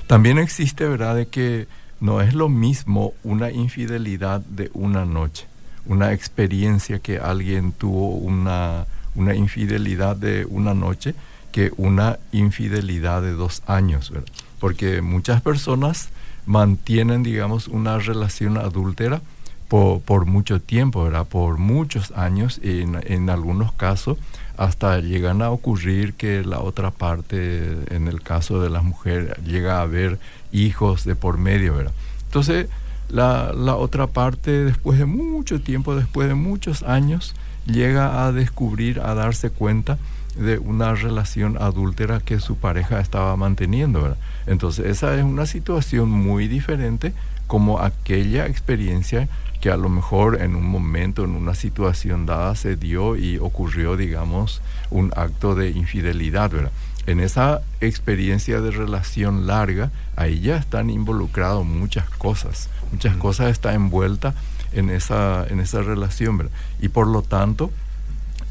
También 0.07 0.37
existe, 0.37 0.87
¿verdad?, 0.87 1.15
de 1.15 1.27
que 1.27 1.67
no 2.01 2.21
es 2.21 2.33
lo 2.33 2.49
mismo 2.49 3.13
una 3.23 3.49
infidelidad 3.49 4.41
de 4.41 4.69
una 4.73 5.05
noche, 5.05 5.47
una 5.85 6.11
experiencia 6.11 6.99
que 6.99 7.17
alguien 7.17 7.71
tuvo 7.71 8.09
una, 8.09 8.85
una 9.15 9.35
infidelidad 9.35 10.15
de 10.15 10.45
una 10.45 10.73
noche 10.73 11.15
que 11.51 11.71
una 11.77 12.19
infidelidad 12.31 13.21
de 13.21 13.31
dos 13.31 13.63
años, 13.65 14.11
¿verdad? 14.11 14.27
Porque 14.59 15.01
muchas 15.01 15.41
personas 15.41 16.09
mantienen, 16.45 17.23
digamos, 17.23 17.67
una 17.67 17.97
relación 17.97 18.57
adúltera 18.57 19.21
por, 19.69 20.25
mucho 20.25 20.61
tiempo, 20.61 21.03
¿verdad? 21.03 21.25
Por 21.25 21.57
muchos 21.57 22.11
años, 22.11 22.59
en, 22.63 23.01
en 23.05 23.29
algunos 23.29 23.71
casos 23.73 24.17
hasta 24.57 24.99
llegan 24.99 25.41
a 25.41 25.49
ocurrir 25.49 26.13
que 26.13 26.43
la 26.43 26.59
otra 26.59 26.91
parte, 26.91 27.77
en 27.93 28.07
el 28.07 28.21
caso 28.21 28.61
de 28.61 28.69
las 28.69 28.83
mujeres, 28.83 29.33
llega 29.45 29.79
a 29.79 29.81
haber 29.81 30.19
hijos 30.51 31.03
de 31.03 31.15
por 31.15 31.37
medio, 31.37 31.75
¿verdad? 31.75 31.93
Entonces, 32.25 32.67
la, 33.09 33.51
la, 33.53 33.75
otra 33.75 34.07
parte, 34.07 34.51
después 34.63 34.97
de 34.97 35.05
mucho 35.05 35.61
tiempo, 35.61 35.95
después 35.95 36.27
de 36.27 36.35
muchos 36.35 36.83
años, 36.83 37.35
llega 37.65 38.25
a 38.25 38.31
descubrir, 38.31 38.99
a 38.99 39.13
darse 39.13 39.49
cuenta 39.49 39.97
de 40.35 40.57
una 40.57 40.93
relación 40.95 41.57
adúltera 41.59 42.19
que 42.19 42.39
su 42.39 42.57
pareja 42.57 42.99
estaba 42.99 43.35
manteniendo, 43.37 44.01
¿verdad? 44.01 44.17
Entonces, 44.47 44.85
esa 44.87 45.15
es 45.15 45.23
una 45.23 45.45
situación 45.45 46.09
muy 46.09 46.47
diferente 46.47 47.13
como 47.47 47.79
aquella 47.79 48.45
experiencia 48.47 49.29
que 49.61 49.71
a 49.71 49.77
lo 49.77 49.89
mejor 49.89 50.41
en 50.41 50.55
un 50.55 50.65
momento, 50.65 51.23
en 51.23 51.31
una 51.31 51.55
situación 51.55 52.25
dada, 52.25 52.55
se 52.55 52.75
dio 52.75 53.15
y 53.15 53.37
ocurrió, 53.37 53.97
digamos, 53.97 54.61
un 54.91 55.11
acto 55.15 55.55
de 55.55 55.69
infidelidad, 55.69 56.51
¿verdad? 56.51 56.71
En 57.07 57.19
esa 57.19 57.61
experiencia 57.81 58.61
de 58.61 58.71
relación 58.71 59.47
larga, 59.47 59.91
ahí 60.15 60.41
ya 60.41 60.57
están 60.57 60.89
involucradas 60.89 61.63
muchas 61.63 62.09
cosas, 62.09 62.69
muchas 62.91 63.15
cosas 63.17 63.51
están 63.51 63.75
envueltas 63.75 64.35
en 64.75 64.89
esa, 64.89 65.45
en 65.47 65.59
esa 65.59 65.81
relación, 65.81 66.37
¿verdad? 66.37 66.53
Y 66.79 66.89
por 66.89 67.07
lo 67.07 67.21
tanto, 67.21 67.71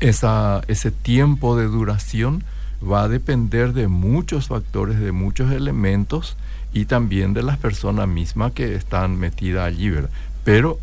esa, 0.00 0.62
ese 0.68 0.90
tiempo 0.90 1.56
de 1.56 1.66
duración 1.66 2.44
va 2.82 3.04
a 3.04 3.08
depender 3.08 3.72
de 3.72 3.88
muchos 3.88 4.48
factores, 4.48 4.98
de 4.98 5.12
muchos 5.12 5.52
elementos 5.52 6.36
y 6.72 6.86
también 6.86 7.34
de 7.34 7.42
las 7.42 7.56
personas 7.58 8.08
mismas 8.08 8.52
que 8.52 8.74
están 8.74 9.18
metidas 9.18 9.66
allí, 9.66 9.90
¿verdad? 9.90 10.10
Pero 10.44 10.78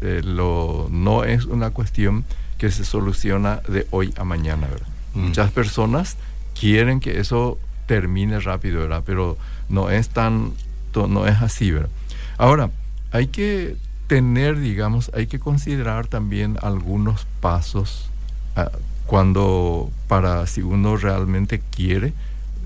eh, 0.00 0.22
lo, 0.24 0.88
no 0.90 1.24
es 1.24 1.44
una 1.44 1.70
cuestión 1.70 2.24
que 2.58 2.70
se 2.70 2.84
soluciona 2.84 3.60
de 3.68 3.86
hoy 3.90 4.14
a 4.16 4.24
mañana, 4.24 4.68
¿verdad? 4.68 4.86
Mm. 5.14 5.20
Muchas 5.26 5.50
personas 5.50 6.16
quieren 6.58 7.00
que 7.00 7.18
eso 7.18 7.58
termine 7.86 8.38
rápido, 8.40 8.80
¿verdad? 8.80 9.02
Pero 9.04 9.36
no 9.68 9.90
es 9.90 10.08
tan, 10.08 10.52
no 10.94 11.26
es 11.26 11.42
así, 11.42 11.72
¿verdad? 11.72 11.90
Ahora, 12.38 12.70
hay 13.10 13.26
que 13.26 13.76
tener, 14.12 14.60
digamos, 14.60 15.10
hay 15.14 15.26
que 15.26 15.38
considerar 15.38 16.06
también 16.06 16.58
algunos 16.60 17.26
pasos 17.40 18.10
uh, 18.58 18.64
cuando, 19.06 19.90
para 20.06 20.46
si 20.46 20.60
uno 20.60 20.98
realmente 20.98 21.62
quiere 21.74 22.12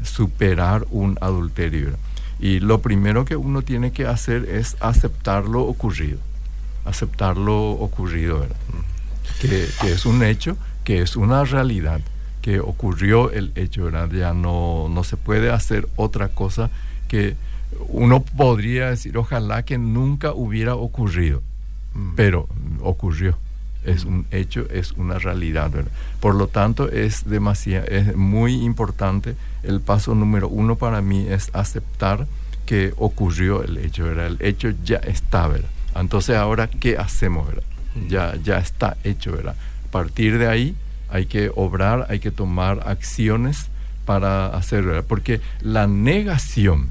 superar 0.02 0.88
un 0.90 1.16
adulterio. 1.20 1.90
Y 2.40 2.58
lo 2.58 2.80
primero 2.82 3.24
que 3.24 3.36
uno 3.36 3.62
tiene 3.62 3.92
que 3.92 4.06
hacer 4.06 4.48
es 4.48 4.76
aceptar 4.80 5.44
lo 5.44 5.62
ocurrido, 5.62 6.18
aceptar 6.84 7.36
lo 7.36 7.70
ocurrido, 7.70 8.40
¿verdad? 8.40 8.56
Que, 9.40 9.68
que 9.80 9.92
es 9.92 10.04
un 10.04 10.24
hecho, 10.24 10.56
que 10.82 11.00
es 11.00 11.14
una 11.14 11.44
realidad 11.44 12.00
que 12.42 12.58
ocurrió 12.58 13.30
el 13.30 13.52
hecho, 13.54 13.84
¿verdad? 13.84 14.10
Ya 14.10 14.34
no, 14.34 14.88
no 14.90 15.04
se 15.04 15.16
puede 15.16 15.52
hacer 15.52 15.88
otra 15.94 16.26
cosa 16.26 16.70
que 17.06 17.36
uno 17.88 18.22
podría 18.22 18.90
decir, 18.90 19.16
ojalá 19.18 19.64
que 19.64 19.78
nunca 19.78 20.32
hubiera 20.32 20.74
ocurrido, 20.74 21.42
mm. 21.94 22.14
pero 22.14 22.48
ocurrió. 22.80 23.38
Es 23.84 24.04
mm. 24.04 24.08
un 24.08 24.26
hecho, 24.30 24.66
es 24.70 24.92
una 24.92 25.18
realidad, 25.18 25.70
¿verdad? 25.70 25.90
Por 26.20 26.34
lo 26.34 26.48
tanto, 26.48 26.90
es 26.90 27.24
demasiado, 27.28 27.86
es 27.86 28.16
muy 28.16 28.54
importante. 28.64 29.36
El 29.62 29.80
paso 29.80 30.14
número 30.14 30.48
uno 30.48 30.76
para 30.76 31.00
mí 31.00 31.26
es 31.28 31.50
aceptar 31.52 32.26
que 32.66 32.92
ocurrió 32.96 33.62
el 33.62 33.78
hecho, 33.78 34.04
¿verdad? 34.04 34.26
El 34.26 34.38
hecho 34.40 34.72
ya 34.84 34.96
está, 34.96 35.46
¿verdad? 35.46 35.70
Entonces, 35.94 36.36
ahora, 36.36 36.68
¿qué 36.68 36.98
hacemos, 36.98 37.46
¿verdad? 37.46 37.62
Mm. 37.94 38.08
Ya, 38.08 38.34
ya 38.42 38.58
está 38.58 38.96
hecho, 39.04 39.32
¿verdad? 39.32 39.54
A 39.88 39.90
partir 39.90 40.38
de 40.38 40.48
ahí, 40.48 40.76
hay 41.08 41.26
que 41.26 41.50
obrar, 41.54 42.06
hay 42.10 42.18
que 42.18 42.30
tomar 42.30 42.82
acciones 42.86 43.68
para 44.04 44.48
hacerlo, 44.48 45.02
porque 45.04 45.40
la 45.60 45.86
negación, 45.86 46.90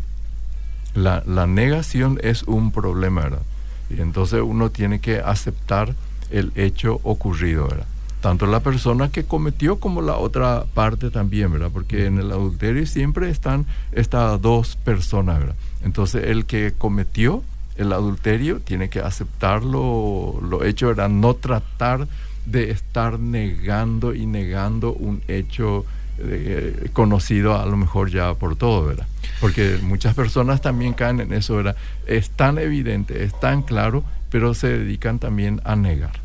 la, 0.96 1.24
la, 1.26 1.46
negación 1.46 2.20
es 2.24 2.44
un 2.44 2.72
problema, 2.72 3.22
¿verdad? 3.22 3.42
Y 3.90 4.02
entonces 4.02 4.42
uno 4.42 4.72
tiene 4.72 5.00
que 5.00 5.20
aceptar 5.20 5.94
el 6.32 6.52
hecho 6.56 7.00
ocurrido, 7.04 7.68
¿verdad? 7.68 7.86
Tanto 8.22 8.48
la 8.48 8.62
persona 8.62 9.12
que 9.12 9.26
cometió 9.26 9.80
como 9.80 10.02
la 10.02 10.18
otra 10.18 10.66
parte 10.74 11.12
también, 11.12 11.52
¿verdad? 11.52 11.70
Porque 11.72 12.08
en 12.08 12.18
el 12.18 12.32
adulterio 12.32 12.88
siempre 12.88 13.30
están 13.30 13.68
estas 13.92 14.42
dos 14.42 14.78
personas, 14.78 15.40
¿verdad? 15.40 15.56
Entonces 15.84 16.24
el 16.26 16.46
que 16.46 16.74
cometió 16.76 17.44
el 17.78 17.92
adulterio 17.92 18.62
tiene 18.62 18.90
que 18.90 19.00
aceptar 19.00 19.64
lo, 19.64 20.40
lo 20.42 20.64
hecho, 20.64 20.88
¿verdad? 20.88 21.10
No 21.10 21.36
tratar 21.36 22.08
de 22.46 22.72
estar 22.72 23.20
negando 23.20 24.14
y 24.14 24.26
negando 24.26 24.94
un 24.94 25.22
hecho 25.28 25.86
eh, 26.20 26.90
conocido 26.94 27.60
a 27.60 27.66
lo 27.66 27.78
mejor 27.78 28.10
ya 28.10 28.34
por 28.34 28.56
todo, 28.56 28.86
¿verdad? 28.86 29.08
Porque 29.42 29.80
muchas 29.82 30.16
personas 30.16 30.62
también 30.62 30.94
caen 30.94 31.20
en 31.20 31.34
eso, 31.34 31.56
¿verdad? 31.56 31.76
Es 32.08 32.30
tan 32.30 32.58
evidente, 32.58 33.24
es 33.24 33.38
tan 33.40 33.64
claro, 33.64 34.04
pero 34.30 34.54
se 34.54 34.68
dedican 34.68 35.20
también 35.20 35.62
a 35.66 35.76
negar. 35.76 36.20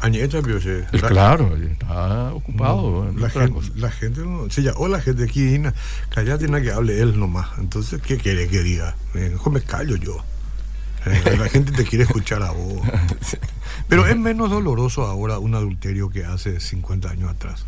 Añeta, 0.00 0.42
pero 0.42 0.60
se, 0.60 0.84
la, 0.92 1.08
claro, 1.08 1.56
está 1.56 2.34
ocupado. 2.34 3.10
No, 3.10 3.18
la, 3.18 3.30
gente, 3.30 3.60
la, 3.76 3.90
gente, 3.90 4.20
no, 4.20 4.46
ya, 4.48 4.72
o 4.76 4.86
la 4.86 5.00
gente 5.00 5.24
aquí, 5.24 5.58
callate, 6.10 6.46
que 6.62 6.72
hable 6.72 7.00
él 7.00 7.18
nomás. 7.18 7.48
Entonces, 7.58 8.02
¿qué 8.02 8.18
quiere 8.18 8.48
que 8.48 8.62
diga? 8.62 8.96
Mejor 9.14 9.52
me 9.52 9.62
callo 9.62 9.96
yo. 9.96 10.18
Eh, 11.06 11.36
la 11.38 11.48
gente 11.48 11.72
te 11.72 11.84
quiere 11.84 12.04
escuchar 12.04 12.42
a 12.42 12.50
vos. 12.50 12.86
Pero 13.88 14.06
es 14.06 14.16
menos 14.16 14.50
doloroso 14.50 15.06
ahora 15.06 15.38
un 15.38 15.54
adulterio 15.54 16.10
que 16.10 16.24
hace 16.24 16.60
50 16.60 17.10
años 17.10 17.30
atrás. 17.30 17.64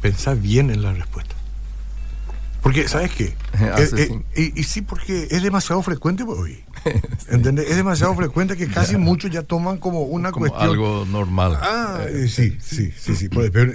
Pensá 0.00 0.34
bien 0.34 0.70
en 0.70 0.82
la 0.82 0.92
respuesta. 0.92 1.34
Porque, 2.62 2.88
¿sabes 2.88 3.12
qué? 3.12 3.34
Eh, 3.58 3.88
eh, 3.96 4.22
y, 4.36 4.60
y, 4.60 4.64
sí, 4.64 4.82
porque 4.82 5.28
es 5.30 5.42
demasiado 5.42 5.82
frecuente 5.82 6.22
hoy. 6.24 6.62
¿Entendés? 7.30 7.70
Es 7.70 7.76
demasiado 7.76 8.14
frecuente 8.14 8.56
que 8.56 8.68
casi 8.68 8.96
muchos 8.96 9.30
ya 9.30 9.42
toman 9.42 9.78
como 9.78 10.02
una 10.02 10.30
como 10.30 10.46
cuestión. 10.46 10.70
Algo 10.70 11.06
normal. 11.06 11.56
Ah, 11.60 12.04
sí, 12.28 12.58
sí, 12.60 12.92
sí, 12.94 13.16
sí. 13.16 13.28
Pero, 13.28 13.72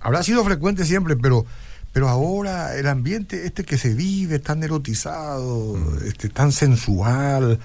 habrá 0.00 0.22
sido 0.22 0.42
frecuente 0.44 0.84
siempre, 0.86 1.16
pero 1.16 1.44
pero 1.92 2.08
ahora 2.08 2.76
el 2.76 2.86
ambiente 2.86 3.46
este 3.46 3.64
que 3.64 3.76
se 3.76 3.94
vive 3.94 4.38
tan 4.38 4.62
erotizado, 4.62 5.74
mm. 5.76 6.06
este 6.06 6.28
tan 6.28 6.52
sensual, 6.52 7.58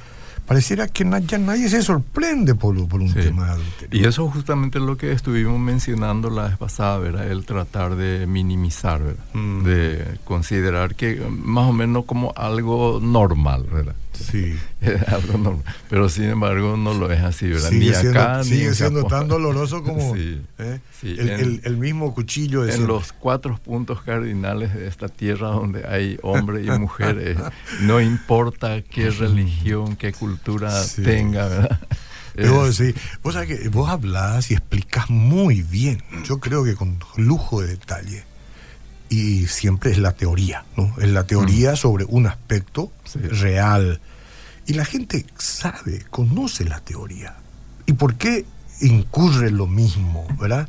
pareciera 0.45 0.87
que 0.87 1.09
ya 1.25 1.37
nadie 1.37 1.69
se 1.69 1.81
sorprende 1.81 2.55
por, 2.55 2.87
por 2.87 3.01
un 3.01 3.13
tema 3.13 3.45
de 3.45 3.51
adulterio. 3.51 4.01
Y 4.01 4.07
eso 4.07 4.29
justamente 4.29 4.79
es 4.79 4.83
lo 4.83 4.97
que 4.97 5.11
estuvimos 5.11 5.59
mencionando 5.59 6.29
la 6.29 6.47
vez 6.47 6.57
pasada, 6.57 6.97
¿verdad? 6.99 7.31
El 7.31 7.45
tratar 7.45 7.95
de 7.95 8.27
minimizar, 8.27 9.01
¿verdad? 9.03 9.25
Mm. 9.33 9.63
De 9.63 10.19
considerar 10.23 10.95
que 10.95 11.21
más 11.29 11.69
o 11.69 11.73
menos 11.73 12.05
como 12.05 12.33
algo 12.35 12.99
normal, 13.01 13.65
¿verdad? 13.71 13.95
Sí. 14.15 14.55
Pero 15.89 16.09
sin 16.09 16.25
embargo 16.25 16.77
no 16.77 16.93
lo 16.93 17.11
es 17.11 17.21
así, 17.21 17.47
¿verdad? 17.47 17.69
Sigue 17.69 17.89
ni 17.89 17.95
siendo, 17.95 18.21
acá 18.21 18.43
sigue 18.43 18.65
en 18.67 18.75
siendo 18.75 19.03
tan 19.05 19.27
doloroso 19.27 19.83
como 19.83 20.13
Sí, 20.15 20.41
¿eh? 20.59 20.79
sí, 21.01 21.15
el, 21.17 21.29
en- 21.29 21.39
el- 21.39 21.61
el 21.63 21.77
mismo 21.77 22.13
cuchillo 22.13 22.61
de 22.63 22.69
En 22.71 22.75
siempre. 22.77 22.95
los 22.95 23.11
cuatro 23.13 23.57
puntos 23.57 24.01
cardinales 24.01 24.73
de 24.73 24.87
esta 24.87 25.07
tierra 25.09 25.47
donde 25.49 25.85
hay 25.87 26.17
hombre 26.23 26.63
y 26.63 26.69
mujer, 26.71 27.17
eh, 27.21 27.35
no 27.81 27.99
importa 28.01 28.81
qué 28.81 29.09
religión, 29.09 29.95
qué 29.95 30.13
cultura 30.13 30.71
Sí. 30.83 31.03
tenga, 31.03 31.47
¿verdad? 31.47 31.79
Debo 32.35 32.65
decir, 32.65 32.93
vos 33.23 33.33
sabés 33.33 33.47
que 33.61 33.69
vos 33.69 33.89
hablás 33.89 34.51
y 34.51 34.55
explicás 34.55 35.09
muy 35.09 35.61
bien, 35.61 36.03
yo 36.25 36.39
creo 36.39 36.65
que 36.65 36.75
con 36.75 36.99
lujo 37.15 37.61
de 37.61 37.67
detalle. 37.69 38.23
Y 39.09 39.47
siempre 39.47 39.91
es 39.91 39.97
la 39.97 40.13
teoría, 40.13 40.65
¿no? 40.77 40.93
Es 40.99 41.09
la 41.09 41.25
teoría 41.25 41.75
sobre 41.75 42.05
un 42.05 42.27
aspecto 42.27 42.91
Mm. 43.05 43.07
Sí. 43.09 43.19
real. 43.19 44.01
Y 44.65 44.73
la 44.73 44.83
gente 44.85 45.25
sabe, 45.37 46.03
conoce 46.09 46.65
la 46.65 46.79
teoría. 46.79 47.35
¿Y 47.85 47.93
por 47.93 48.15
qué 48.15 48.45
incurre 48.81 49.51
lo 49.51 49.67
mismo, 49.67 50.27
verdad? 50.39 50.67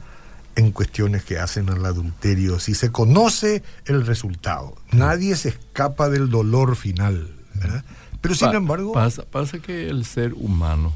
En 0.55 0.71
cuestiones 0.71 1.25
que 1.25 1.39
hacen 1.39 1.71
al 1.71 1.85
adulterio. 1.87 2.59
Si 2.61 2.75
se 2.75 2.93
conoce 2.93 3.63
el 3.87 4.07
resultado, 4.07 4.77
nadie 4.93 5.35
se 5.37 5.49
escapa 5.49 6.09
del 6.11 6.29
dolor 6.31 6.77
final, 6.77 7.31
¿verdad? 7.55 7.85
Pero 8.21 8.35
sin 8.35 8.51
Pa- 8.51 8.57
embargo... 8.57 8.93
Pasa, 8.93 9.25
pasa 9.25 9.59
que 9.59 9.89
el 9.89 10.05
ser 10.05 10.35
humano, 10.35 10.93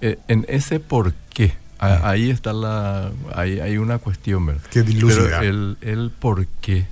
eh, 0.00 0.18
en 0.28 0.44
ese 0.48 0.80
por 0.80 1.12
qué, 1.32 1.54
ahí 1.84 2.30
está 2.30 2.52
la. 2.52 3.10
Ahí 3.34 3.60
hay 3.60 3.78
una 3.78 3.98
cuestión, 3.98 4.46
¿verdad? 4.46 4.62
Que. 4.70 4.82
Pero 4.84 5.40
el, 5.42 5.76
el 5.80 6.10
por 6.10 6.46
qué 6.60 6.86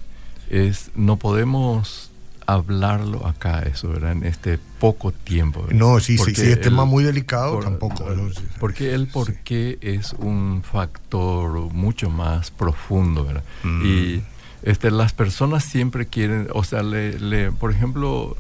es. 0.51 0.91
No 0.95 1.17
podemos 1.17 2.11
hablarlo 2.47 3.27
acá, 3.27 3.61
eso, 3.63 3.89
¿verdad? 3.89 4.13
En 4.13 4.25
este 4.25 4.59
poco 4.79 5.13
tiempo. 5.13 5.63
¿verdad? 5.63 5.77
No, 5.77 6.01
sí, 6.01 6.13
sí, 6.13 6.19
Porque 6.19 6.35
sí, 6.35 6.51
es 6.51 6.61
tema 6.61 6.85
muy 6.85 7.05
delicado, 7.05 7.55
por- 7.55 7.65
tampoco. 7.65 8.05
Sí, 8.15 8.35
sí. 8.41 8.43
Porque 8.59 8.95
el 8.95 9.07
por 9.07 9.35
qué 9.37 9.79
es 9.81 10.13
un 10.15 10.63
factor 10.65 11.51
mucho 11.73 12.11
más 12.11 12.51
profundo, 12.51 13.25
¿verdad? 13.25 13.45
Mm. 13.63 13.87
Y 13.87 14.23
este, 14.63 14.91
las 14.91 15.13
personas 15.13 15.65
siempre 15.65 16.07
quieren, 16.07 16.49
o 16.53 16.63
sea, 16.65 16.83
le, 16.83 17.19
le- 17.19 17.51
por 17.53 17.71
ejemplo, 17.73 18.37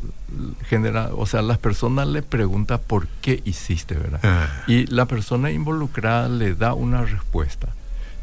genera, 0.68 1.10
o 1.14 1.26
sea, 1.26 1.42
las 1.42 1.58
personas 1.58 2.06
le 2.08 2.22
preguntan 2.22 2.80
por 2.86 3.06
qué 3.20 3.42
hiciste, 3.44 3.94
¿verdad? 3.96 4.20
Ah. 4.22 4.48
Y 4.66 4.86
la 4.86 5.06
persona 5.06 5.50
involucrada 5.50 6.28
le 6.28 6.54
da 6.54 6.74
una 6.74 7.02
respuesta, 7.04 7.68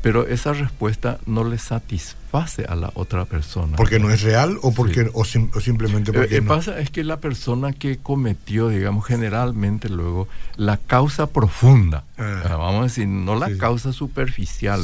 pero 0.01 0.27
esa 0.27 0.53
respuesta 0.53 1.20
no 1.25 1.44
le 1.44 1.58
satisface 1.58 2.63
a 2.65 2.75
la 2.75 2.91
otra 2.94 3.25
persona. 3.25 3.75
¿Porque 3.75 4.00
no 4.00 4.10
es 4.12 4.22
real 4.22 4.58
o, 4.62 4.72
porque, 4.74 5.03
Sí. 5.06 5.10
o, 5.13 5.25
sim- 5.25 5.50
o 5.53 5.60
simplemente 5.60 6.12
Lo 6.13 6.20
porque 6.20 6.36
que 6.36 6.41
no? 6.41 6.48
pasa 6.48 6.79
es 6.79 6.89
que 6.89 7.03
la 7.03 7.18
persona 7.20 7.74
que 7.74 7.98
cometió, 7.98 8.70
digamos, 8.70 9.06
generalmente 9.06 9.89
luego, 9.89 10.27
la 10.56 10.77
causa 10.77 11.27
profunda, 11.27 12.03
Ah. 12.18 12.44
vamos 12.58 12.79
a 12.82 12.84
decir, 12.84 13.08
no 13.08 13.36
la 13.36 13.48
Sí, 13.48 13.58
causa 13.58 13.91
superficial, 13.91 14.82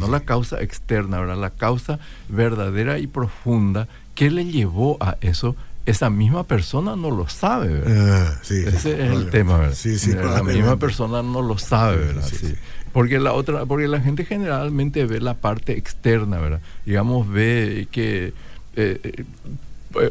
no 0.00 0.08
la 0.08 0.20
causa 0.20 0.60
externa, 0.60 1.18
¿verdad? 1.20 1.36
La 1.38 1.50
causa 1.50 1.98
verdadera 2.28 2.98
y 2.98 3.06
profunda 3.06 3.88
que 4.14 4.30
le 4.30 4.44
llevó 4.44 4.96
a 5.00 5.16
eso, 5.20 5.54
esa 5.86 6.10
misma 6.10 6.44
persona 6.44 6.96
no 6.96 7.10
lo 7.10 7.28
sabe, 7.28 7.68
¿verdad? 7.68 8.26
Ah, 8.34 8.38
sí, 8.42 8.60
sí, 8.62 8.68
Ese 8.68 8.92
es 9.06 9.12
el 9.12 9.30
tema, 9.30 9.56
¿verdad? 9.58 9.74
Sí, 9.74 9.98
sí, 9.98 10.12
la 10.12 10.42
misma 10.42 10.76
persona 10.76 11.22
no 11.22 11.40
lo 11.40 11.56
sabe, 11.56 11.96
Sí, 11.98 12.14
¿verdad? 12.46 12.58
Porque 12.98 13.20
la 13.20 13.32
otra, 13.32 13.64
porque 13.64 13.86
la 13.86 14.00
gente 14.00 14.24
generalmente 14.24 15.04
ve 15.06 15.20
la 15.20 15.34
parte 15.34 15.78
externa, 15.78 16.38
¿verdad? 16.38 16.60
Digamos, 16.84 17.28
ve 17.28 17.86
que 17.92 18.32
eh, 18.74 19.00
eh, 19.04 19.24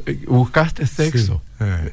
eh, 0.05 0.23
buscaste 0.27 0.87
sexo. 0.87 1.41
Sí. 1.57 1.65
Eh. 1.65 1.91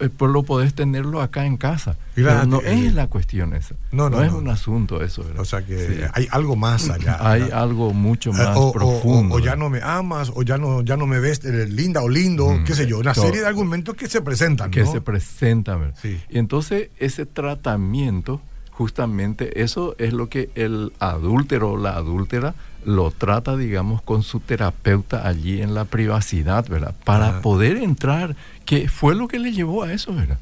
Eh, 0.00 0.08
Pues 0.08 0.30
lo 0.32 0.42
podés 0.44 0.72
tenerlo 0.72 1.20
acá 1.20 1.44
en 1.46 1.56
casa. 1.56 1.96
Pero 2.14 2.46
no 2.46 2.60
es 2.62 2.94
la 2.94 3.08
cuestión 3.08 3.52
esa. 3.54 3.74
No, 3.92 4.08
no, 4.08 4.22
es 4.22 4.30
no, 4.32 4.38
un 4.38 4.44
no. 4.44 4.50
asunto 4.52 5.02
eso, 5.02 5.22
¿verdad? 5.24 5.40
O 5.40 5.44
sea 5.44 5.66
que 5.66 5.76
Sí. 5.86 6.00
hay 6.14 6.28
algo 6.30 6.54
más 6.54 6.88
allá. 6.96 7.18
Hay 7.20 7.40
¿verdad? 7.42 7.62
algo 7.62 7.92
mucho 7.92 8.32
más 8.32 8.56
o, 8.56 8.72
profundo. 8.72 9.34
o- 9.34 9.38
o 9.38 9.40
ya 9.40 9.54
no 9.56 9.68
me 9.68 9.80
amas, 9.82 10.30
o 10.34 10.42
ya 10.42 10.56
no, 10.58 10.80
ya 10.82 10.96
no 10.96 11.06
me 11.06 11.18
ves 11.20 11.42
linda 11.44 12.00
o 12.02 12.08
lindo, 12.08 12.48
Mm, 12.50 12.64
qué 12.64 12.74
sé 12.74 12.86
yo, 12.86 12.98
una 13.00 13.12
serie 13.14 13.40
de 13.40 13.46
argumentos 13.48 13.94
que 13.96 14.06
se 14.08 14.22
presentan. 14.22 14.70
que 14.70 14.86
se 14.86 15.00
presenta. 15.02 15.74
¿verdad? 15.76 15.94
Sí. 16.00 16.18
Y 16.30 16.38
entonces 16.38 16.88
ese 16.98 17.26
tratamiento, 17.26 18.40
justamente 18.76 19.62
eso 19.62 19.94
es 19.98 20.12
lo 20.12 20.28
que 20.28 20.50
el 20.54 20.92
adúltero 20.98 21.72
o 21.72 21.76
la 21.78 21.96
adúltera 21.96 22.54
lo 22.84 23.10
trata, 23.10 23.56
digamos, 23.56 24.02
con 24.02 24.22
su 24.22 24.38
terapeuta 24.40 25.26
allí 25.26 25.62
en 25.62 25.74
la 25.74 25.86
privacidad, 25.86 26.68
¿verdad? 26.68 26.94
Para 27.04 27.28
Ajá. 27.30 27.40
poder 27.40 27.78
entrar, 27.78 28.36
que 28.64 28.88
fue 28.88 29.14
lo 29.14 29.28
que 29.28 29.38
le 29.38 29.52
llevó 29.52 29.82
a 29.82 29.92
eso, 29.92 30.14
¿verdad? 30.14 30.38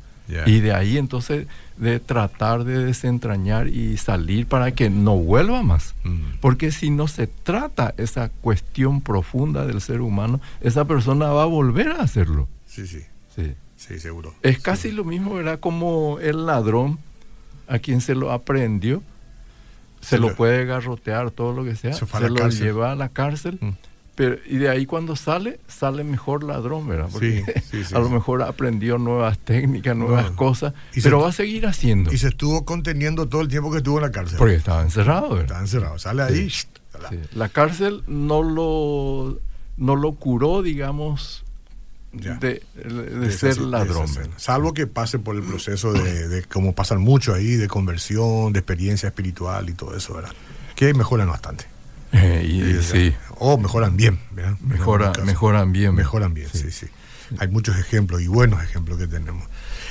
Y 0.47 0.61
de 0.61 0.73
ahí 0.73 0.97
entonces 0.99 1.47
de 1.77 2.01
tratar 2.01 2.64
de 2.64 2.83
desentrañar 2.85 3.68
y 3.68 3.99
salir 3.99 4.47
para 4.47 4.73
que 4.73 4.88
no 4.90 5.16
vuelva 5.16 5.62
más. 5.62 5.94
Mm. 6.03 6.38
Porque 6.40 6.73
si 6.73 6.90
no 6.90 7.09
se 7.09 7.27
trata 7.27 7.94
esa 7.99 8.31
cuestión 8.31 9.01
profunda 9.03 9.66
del 9.66 9.81
ser 9.83 10.01
humano, 10.01 10.40
esa 10.62 10.87
persona 10.87 11.27
va 11.29 11.42
a 11.42 11.47
volver 11.47 11.88
a 11.88 12.03
hacerlo. 12.03 12.49
Sí, 12.66 12.87
sí, 12.87 13.01
Sí. 13.37 13.53
sí, 13.77 13.99
seguro. 14.01 14.35
Es 14.42 14.59
casi 14.61 14.92
lo 14.92 15.05
mismo, 15.05 15.35
¿verdad? 15.35 15.61
Como 15.61 16.18
el 16.20 16.47
ladrón 16.47 16.99
a 17.68 17.79
quien 17.79 18.00
se 18.00 18.14
lo 18.14 18.31
aprendió, 18.33 19.03
se 20.00 20.11
Se 20.11 20.18
lo 20.18 20.31
lo- 20.31 20.37
puede 20.37 20.64
garrotear, 20.66 21.31
todo 21.31 21.53
lo 21.53 21.64
que 21.64 21.77
sea, 21.77 21.92
Se 21.94 22.05
lo 22.29 22.35
cárcel. 22.35 22.62
lleva 22.62 22.92
a 22.92 22.94
la 22.94 23.09
cárcel, 23.09 23.59
Mm. 23.61 23.70
pero, 24.14 24.37
y 24.46 24.57
de 24.57 24.68
ahí 24.68 24.85
cuando 24.87 25.16
sale, 25.16 25.59
sale 25.66 26.05
mejor 26.05 26.44
ladrón, 26.44 26.87
¿verdad? 26.87 27.09
Porque 27.11 27.42
Sí, 27.46 27.62
sí, 27.70 27.85
sí, 27.85 27.94
a 27.94 27.98
lo 28.00 28.11
mejor 28.11 28.42
aprendió 28.42 28.98
nuevas 28.98 29.38
técnicas, 29.38 29.96
nuevas 29.96 30.31
No. 30.31 30.37
cosas, 30.37 30.74
Y 30.94 31.00
se- 31.00 31.09
pero 31.09 31.20
va 31.20 31.29
a 31.31 31.33
seguir 31.33 31.66
haciendo, 31.66 32.12
Y 32.12 32.18
se 32.18 32.29
estuvo 32.29 32.64
conteniendo 32.66 33.29
todo 33.29 33.40
el 33.40 33.48
tiempo 33.48 33.70
que 33.70 33.79
estuvo 33.79 33.96
en 33.98 34.03
la 34.03 34.11
cárcel. 34.12 34.37
porque 34.38 34.57
estaba 34.57 34.83
encerrado, 34.83 35.31
¿verdad? 35.31 35.42
Está 35.44 35.61
encerrado. 35.61 35.98
Sale 35.98 36.22
ahí. 36.22 36.48
La 37.33 37.48
cárcel 37.48 38.03
no 38.07 38.42
lo, 38.42 39.38
no 39.77 39.96
lo 39.96 40.12
curó, 40.12 40.62
digamos, 40.62 41.44
Ya. 42.16 42.35
de, 42.37 42.62
de 42.74 43.18
de 43.18 43.33
ser 43.33 43.59
ladrón. 43.59 44.07
Salvo 44.37 44.72
que 44.72 44.87
pase 44.87 45.18
por 45.18 45.37
el 45.37 45.42
proceso 45.42 45.92
de, 45.92 46.29
de 46.29 46.42
como 46.44 46.74
pasan 46.74 47.00
mucho 47.00 47.35
ahí, 47.35 47.57
de 47.57 47.68
conversión, 47.68 48.53
de 48.53 48.61
experiencia 48.61 49.09
espiritual 49.09 49.68
y 49.68 49.72
todo 49.72 49.96
eso, 49.96 50.14
¿verdad? 50.14 50.33
Que 50.77 50.94
mejoran 50.94 51.29
bastante. 51.29 51.66
Eh, 52.16 52.46
y, 52.46 52.83
sí, 52.85 53.12
O 53.38 53.59
mejoran 53.59 53.96
bien, 53.96 54.20
¿verdad? 54.31 54.57
Mejora, 54.61 55.12
mejoran 55.24 55.72
bien. 55.72 55.96
Mejoran 55.96 56.33
bien, 56.33 56.48
sí. 56.53 56.70
sí, 56.70 56.87
Hay 57.38 57.48
muchos 57.48 57.77
ejemplos 57.77 58.22
y 58.22 58.29
buenos 58.29 58.62
ejemplos 58.62 58.98
que 58.98 59.09
tenemos. 59.09 59.48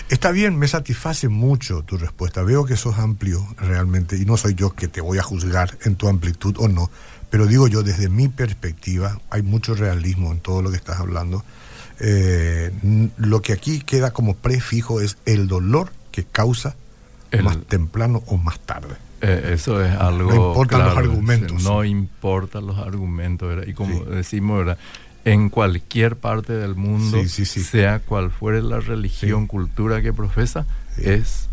Está 0.09 0.31
bien, 0.31 0.57
me 0.57 0.67
satisface 0.67 1.27
mucho 1.27 1.83
tu 1.83 1.97
respuesta. 1.97 2.41
Veo 2.43 2.65
que 2.65 2.77
sos 2.77 2.97
amplio 2.97 3.45
realmente 3.57 4.15
y 4.15 4.23
no 4.23 4.37
soy 4.37 4.53
yo 4.53 4.71
que 4.73 4.87
te 4.87 5.01
voy 5.01 5.17
a 5.17 5.23
juzgar 5.23 5.77
en 5.83 5.95
tu 5.95 6.07
amplitud 6.07 6.55
o 6.59 6.69
no, 6.69 6.89
pero 7.29 7.45
digo 7.45 7.67
yo 7.67 7.83
desde 7.83 8.09
mi 8.09 8.29
perspectiva 8.29 9.19
hay 9.29 9.41
mucho 9.41 9.75
realismo 9.75 10.31
en 10.31 10.39
todo 10.39 10.61
lo 10.61 10.71
que 10.71 10.77
estás 10.77 10.99
hablando. 10.99 11.43
Eh, 11.99 12.71
lo 13.17 13.41
que 13.41 13.53
aquí 13.53 13.81
queda 13.81 14.11
como 14.11 14.35
prefijo 14.35 15.01
es 15.01 15.17
el 15.25 15.47
dolor 15.47 15.91
que 16.11 16.23
causa 16.25 16.75
El- 17.31 17.43
más 17.43 17.57
temprano 17.65 18.23
o 18.27 18.37
más 18.37 18.59
tarde. 18.59 18.95
Eh, 19.21 19.51
eso 19.53 19.83
es 19.83 19.95
algo. 19.95 20.29
No 20.29 20.35
importan 20.49 20.83
los 20.85 20.97
argumentos. 20.97 21.63
No 21.63 21.83
importan 21.85 22.67
los 22.67 22.77
argumentos, 22.77 23.47
¿verdad? 23.47 23.67
Y 23.67 23.73
como 23.73 23.99
Sí. 23.99 24.09
decimos, 24.09 24.57
¿verdad? 24.59 24.77
En 25.25 25.47
cualquier 25.49 26.17
parte 26.17 26.51
del 26.53 26.75
mundo, 26.75 27.17
Sí, 27.21 27.29
sí, 27.29 27.45
sí. 27.45 27.63
sea 27.63 27.99
cual 27.99 28.29
fuere 28.31 28.61
la 28.61 28.81
religión, 28.81 29.47
cultura 29.47 30.01
que 30.01 30.11
profesa, 30.11 30.65
es. 30.97 31.47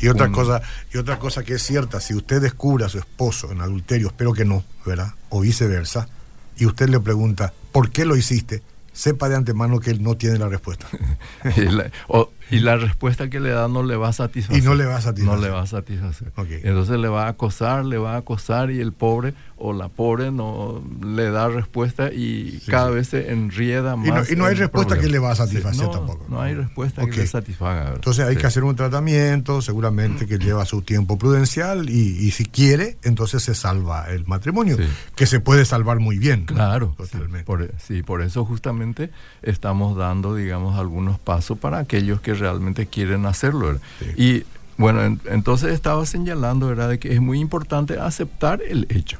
Y 0.00 0.08
otra 0.08 0.32
cosa, 0.32 0.60
y 0.92 0.98
otra 0.98 1.20
cosa 1.20 1.44
que 1.44 1.54
es 1.54 1.62
cierta, 1.62 2.00
si 2.00 2.14
usted 2.14 2.42
descubre 2.42 2.84
a 2.84 2.88
su 2.88 2.98
esposo 2.98 3.52
en 3.52 3.60
adulterio, 3.60 4.08
espero 4.08 4.32
que 4.32 4.44
no, 4.44 4.64
¿verdad? 4.84 5.12
O 5.28 5.40
viceversa, 5.42 6.08
y 6.56 6.66
usted 6.66 6.88
le 6.88 6.98
pregunta, 6.98 7.52
¿por 7.70 7.90
qué 7.92 8.04
lo 8.04 8.16
hiciste? 8.16 8.60
Sepa 8.94 9.28
de 9.28 9.34
antemano 9.36 9.80
que 9.80 9.90
él 9.90 10.02
no 10.02 10.16
tiene 10.16 10.38
la 10.38 10.48
respuesta. 10.48 10.86
y, 11.56 11.60
la, 11.62 11.90
o- 12.08 12.30
y 12.50 12.60
la 12.60 12.76
respuesta 12.76 13.28
que 13.28 13.40
le 13.40 13.50
da 13.50 13.66
no 13.68 13.82
le 13.82 13.96
va 13.96 14.08
a 14.08 14.12
satisfacer. 14.12 14.62
Y 14.62 14.64
no 14.64 14.74
le 14.74 14.86
va 14.86 14.96
a 14.96 15.00
satisfacer. 15.02 15.38
No 15.38 15.44
le 15.44 15.50
va 15.50 15.62
a 15.62 15.66
satisfacer. 15.66 16.32
Entonces 16.62 16.98
le 16.98 17.08
va 17.08 17.26
a 17.26 17.28
acosar, 17.30 17.84
le 17.84 17.98
va 17.98 18.14
a 18.14 18.18
acosar 18.18 18.70
y 18.70 18.80
el 18.80 18.92
pobre 18.92 19.34
o 19.56 19.72
la 19.72 19.88
pobre 19.88 20.30
no 20.32 20.82
le 21.04 21.30
da 21.30 21.48
respuesta 21.48 22.12
y 22.12 22.58
Sí, 22.64 22.70
cada 22.70 22.88
sí. 22.88 22.94
vez 22.94 23.08
se 23.08 23.30
enrieda 23.32 23.94
Y 23.94 24.08
no- 24.08 24.14
más. 24.14 24.30
y 24.30 24.36
no 24.36 24.46
hay 24.46 24.54
respuesta 24.56 24.98
que 24.98 25.08
le 25.08 25.18
va 25.18 25.30
a 25.30 25.36
satisfacer 25.36 25.86
no, 25.86 25.90
tampoco. 25.90 26.26
No 26.28 26.40
hay 26.40 26.54
respuesta 26.54 27.04
que 27.06 27.16
le 27.18 27.26
satisfaga. 27.26 27.74
¿verdad? 27.80 27.94
Entonces 27.96 28.26
hay 28.26 28.36
que 28.36 28.46
hacer 28.46 28.64
un 28.64 28.74
tratamiento, 28.76 29.62
seguramente 29.62 30.26
que 30.26 30.38
lleva 30.38 30.64
su 30.64 30.82
tiempo 30.82 31.18
prudencial, 31.18 31.88
y, 31.88 31.94
y 32.26 32.30
si 32.32 32.44
quiere, 32.46 32.98
entonces 33.04 33.42
se 33.44 33.54
salva 33.54 34.06
el 34.10 34.26
matrimonio, 34.26 34.76
que 35.14 35.26
se 35.26 35.40
puede 35.40 35.64
salvar 35.64 36.00
muy 36.00 36.18
bien. 36.18 36.44
Claro, 36.46 36.94
Totalmente. 36.96 37.38
Sí 37.38 37.44
por, 37.44 37.70
sí, 37.78 38.02
por 38.02 38.22
eso 38.22 38.44
justamente 38.44 39.10
estamos 39.42 39.96
dando, 39.96 40.34
digamos, 40.34 40.78
algunos 40.78 41.18
pasos 41.18 41.58
para 41.58 41.78
aquellos 41.78 42.20
que 42.20 42.34
realmente 42.34 42.86
quieren 42.86 43.24
hacerlo. 43.26 43.78
Y 44.16 44.42
bueno, 44.76 45.02
en- 45.04 45.20
entonces 45.26 45.72
estaba 45.72 46.04
señalando, 46.06 46.66
¿verdad?, 46.66 46.88
de 46.88 46.98
que 46.98 47.12
es 47.14 47.20
muy 47.20 47.38
importante 47.38 47.98
aceptar 48.00 48.60
el 48.60 48.86
hecho. 48.90 49.18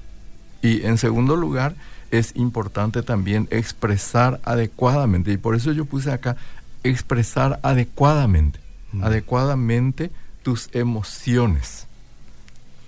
Y 0.64 0.84
en 0.84 0.98
segundo 0.98 1.36
lugar, 1.36 1.76
es 2.10 2.34
importante 2.34 3.02
también 3.02 3.46
expresar 3.50 4.40
adecuadamente. 4.44 5.30
Y 5.30 5.36
por 5.36 5.54
eso 5.54 5.72
yo 5.72 5.84
puse 5.84 6.10
acá, 6.10 6.36
expresar 6.82 7.60
adecuadamente. 7.62 8.64
Mm. 8.94 9.04
adecuadamente 9.04 10.10
tus 10.42 10.68
emociones. 10.72 11.86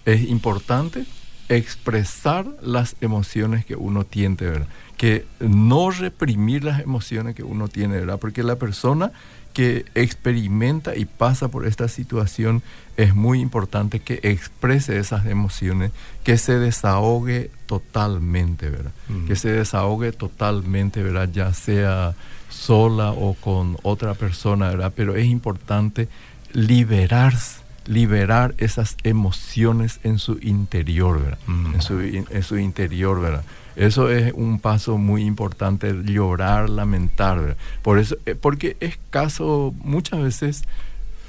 Es 0.04 0.22
importante 0.22 1.04
expresar 1.48 2.46
las 2.62 2.96
emociones 3.00 3.64
que 3.64 3.76
uno 3.76 4.04
tiene, 4.04 4.36
¿verdad? 4.36 4.68
Que 4.96 5.26
no 5.40 5.90
reprimir 5.90 6.64
las 6.64 6.80
emociones 6.80 7.34
que 7.34 7.42
uno 7.42 7.68
tiene, 7.68 7.98
¿verdad? 7.98 8.18
Porque 8.20 8.42
la 8.42 8.56
persona 8.56 9.12
que 9.56 9.86
experimenta 9.94 10.94
y 10.96 11.06
pasa 11.06 11.48
por 11.48 11.66
esta 11.66 11.88
situación 11.88 12.62
es 12.98 13.14
muy 13.14 13.40
importante 13.40 14.00
que 14.00 14.20
exprese 14.22 14.98
esas 14.98 15.24
emociones, 15.24 15.92
que 16.24 16.36
se 16.36 16.58
desahogue 16.58 17.50
totalmente, 17.64 18.68
¿verdad? 18.68 18.92
Que 19.26 19.34
se 19.34 19.50
desahogue 19.50 20.12
totalmente, 20.12 21.02
¿verdad? 21.02 21.30
Ya 21.32 21.54
sea 21.54 22.14
sola 22.50 23.12
o 23.12 23.32
con 23.32 23.78
otra 23.82 24.12
persona, 24.12 24.68
¿verdad? 24.68 24.92
Pero 24.94 25.16
es 25.16 25.24
importante 25.24 26.10
liberarse, 26.52 27.62
liberar 27.86 28.54
esas 28.58 28.98
emociones 29.04 30.00
en 30.02 30.18
su 30.18 30.38
interior, 30.42 31.18
¿verdad? 31.22 31.38
En, 31.48 31.80
su, 31.80 31.98
en 32.00 32.42
su 32.42 32.58
interior, 32.58 33.22
¿verdad? 33.22 33.44
Eso 33.76 34.10
es 34.10 34.32
un 34.34 34.58
paso 34.58 34.96
muy 34.98 35.22
importante, 35.24 35.92
llorar, 36.04 36.70
lamentar. 36.70 37.56
Por 37.82 37.98
eso, 37.98 38.16
eh, 38.26 38.34
porque 38.34 38.76
es 38.80 38.98
caso, 39.10 39.74
muchas 39.84 40.22
veces 40.22 40.64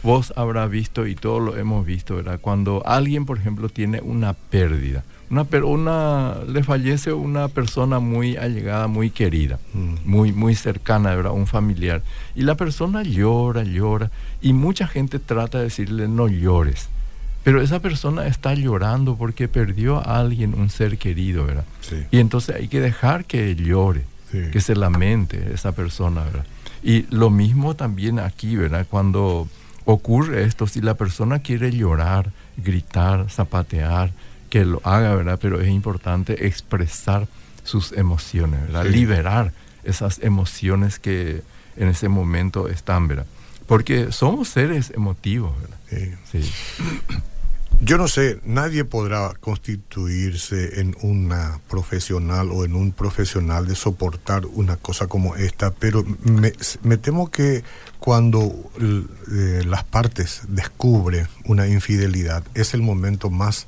vos 0.03 0.31
habrás 0.37 0.69
visto 0.69 1.05
y 1.07 1.15
todos 1.15 1.41
lo 1.41 1.57
hemos 1.57 1.85
visto, 1.85 2.15
¿verdad? 2.15 2.39
Cuando 2.39 2.83
alguien, 2.85 3.25
por 3.25 3.37
ejemplo, 3.37 3.67
tiene 3.67 3.99
una 3.99 4.31
pérdida, 4.33 5.03
una, 5.29 5.43
per- 5.43 5.65
una 5.65 6.35
le 6.47 6.63
fallece 6.63 7.11
una 7.11 7.49
persona 7.49 7.99
muy 7.99 8.37
allegada, 8.37 8.87
muy 8.87 9.09
querida, 9.09 9.59
Mm. 9.73 9.95
muy, 10.05 10.31
muy 10.31 10.55
cercana, 10.55 11.13
¿verdad? 11.15 11.33
Un 11.33 11.47
familiar. 11.47 12.01
Y 12.33 12.43
la 12.43 12.55
persona 12.55 13.03
llora, 13.03 13.63
llora, 13.63 14.09
y 14.41 14.53
mucha 14.53 14.87
gente 14.87 15.19
trata 15.19 15.57
de 15.57 15.65
decirle, 15.65 16.07
no 16.07 16.29
llores. 16.29 16.87
Pero 17.47 17.61
esa 17.61 17.79
persona 17.79 18.27
está 18.27 18.55
llorando 18.55 19.15
porque 19.15 19.47
perdió 19.47 19.99
a 20.05 20.19
alguien, 20.19 20.53
un 20.53 20.69
ser 20.69 20.97
querido, 20.97 21.45
¿verdad? 21.45 21.63
Sí. 21.79 21.95
Y 22.11 22.19
entonces 22.19 22.57
hay 22.57 22.67
que 22.67 22.81
dejar 22.81 23.23
que 23.23 23.55
llore, 23.55 24.03
Sí. 24.29 24.39
que 24.51 24.59
se 24.59 24.75
lamente 24.75 25.53
esa 25.53 25.71
persona, 25.71 26.25
¿verdad? 26.25 26.45
Y 26.83 27.03
lo 27.09 27.29
mismo 27.29 27.73
también 27.73 28.19
aquí, 28.19 28.57
¿verdad? 28.57 28.85
Cuando 28.89 29.47
ocurre 29.85 30.43
esto, 30.43 30.67
si 30.67 30.81
la 30.81 30.95
persona 30.95 31.39
quiere 31.39 31.71
llorar, 31.71 32.31
gritar, 32.57 33.29
zapatear, 33.29 34.11
que 34.49 34.65
lo 34.65 34.81
haga, 34.83 35.15
¿verdad? 35.15 35.39
Pero 35.41 35.61
es 35.61 35.69
importante 35.69 36.47
expresar 36.47 37.29
sus 37.63 37.93
emociones, 37.93 38.59
¿verdad? 38.63 38.83
Sí. 38.83 38.89
Liberar 38.89 39.53
esas 39.85 40.19
emociones 40.21 40.99
que 40.99 41.43
en 41.77 41.87
ese 41.87 42.09
momento 42.09 42.67
están, 42.67 43.07
¿verdad? 43.07 43.25
Porque 43.67 44.11
somos 44.11 44.49
seres 44.49 44.91
emotivos, 44.93 45.53
¿verdad? 45.61 45.77
Sí. 45.89 46.41
Sí. 46.41 46.51
Yo 47.79 47.97
no 47.99 48.07
sé, 48.07 48.39
nadie 48.43 48.85
podrá 48.85 49.33
constituirse 49.39 50.81
en 50.81 50.95
una 51.03 51.59
profesional 51.69 52.49
o 52.51 52.65
en 52.65 52.75
un 52.75 52.91
profesional 52.91 53.67
de 53.67 53.75
soportar 53.75 54.47
una 54.47 54.77
cosa 54.77 55.05
como 55.07 55.35
esta, 55.35 55.71
pero 55.71 56.03
me, 56.23 56.97
temo 56.97 57.29
que 57.29 57.63
cuando 57.99 58.51
eh, 58.81 59.63
las 59.65 59.83
partes 59.83 60.41
descubren 60.47 61.27
una 61.45 61.67
infidelidad 61.67 62.43
es 62.55 62.73
el 62.73 62.81
momento 62.81 63.29
más 63.29 63.67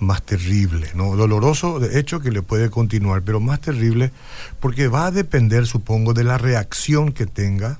más 0.00 0.22
terrible, 0.22 0.88
¿no? 0.94 1.14
Doloroso, 1.14 1.78
de 1.78 2.00
hecho, 2.00 2.18
que 2.20 2.32
le 2.32 2.42
puede 2.42 2.68
continuar, 2.68 3.22
pero 3.22 3.38
más 3.40 3.60
terrible 3.60 4.10
porque 4.58 4.88
va 4.88 5.06
a 5.06 5.10
depender, 5.12 5.66
supongo, 5.66 6.12
de 6.14 6.24
la 6.24 6.36
reacción 6.36 7.12
que 7.12 7.26
tenga, 7.26 7.78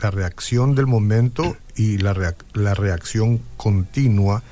la 0.00 0.10
reacción 0.12 0.74
del 0.76 0.86
momento 0.86 1.56
y 1.74 1.98
la, 1.98 2.14
reac- 2.14 2.44
la 2.54 2.74
reacción 2.74 3.40
continua 3.56 4.42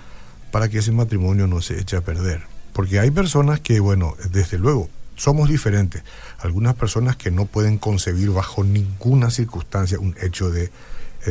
para 0.51 0.69
que 0.69 0.79
ese 0.79 0.93
matrimonio 0.93 1.47
no 1.47 1.61
se 1.61 1.79
eche 1.81 1.97
a 1.97 2.01
perder. 2.01 2.43
Porque 2.73 2.99
hay 3.01 3.11
personas 3.11 3.61
que, 3.61 3.81
bueno, 3.81 4.15
desde 4.31 4.59
luego, 4.59 4.89
somos 5.17 5.49
diferentes. 5.49 6.03
Algunas 6.39 6.75
personas 6.75 7.17
que 7.17 7.31
no 7.31 7.47
pueden 7.47 7.79
concebir 7.79 8.31
bajo 8.31 8.65
ninguna 8.65 9.31
circunstancia 9.31 9.99
un 9.99 10.17
hecho 10.23 10.51
de 10.51 10.71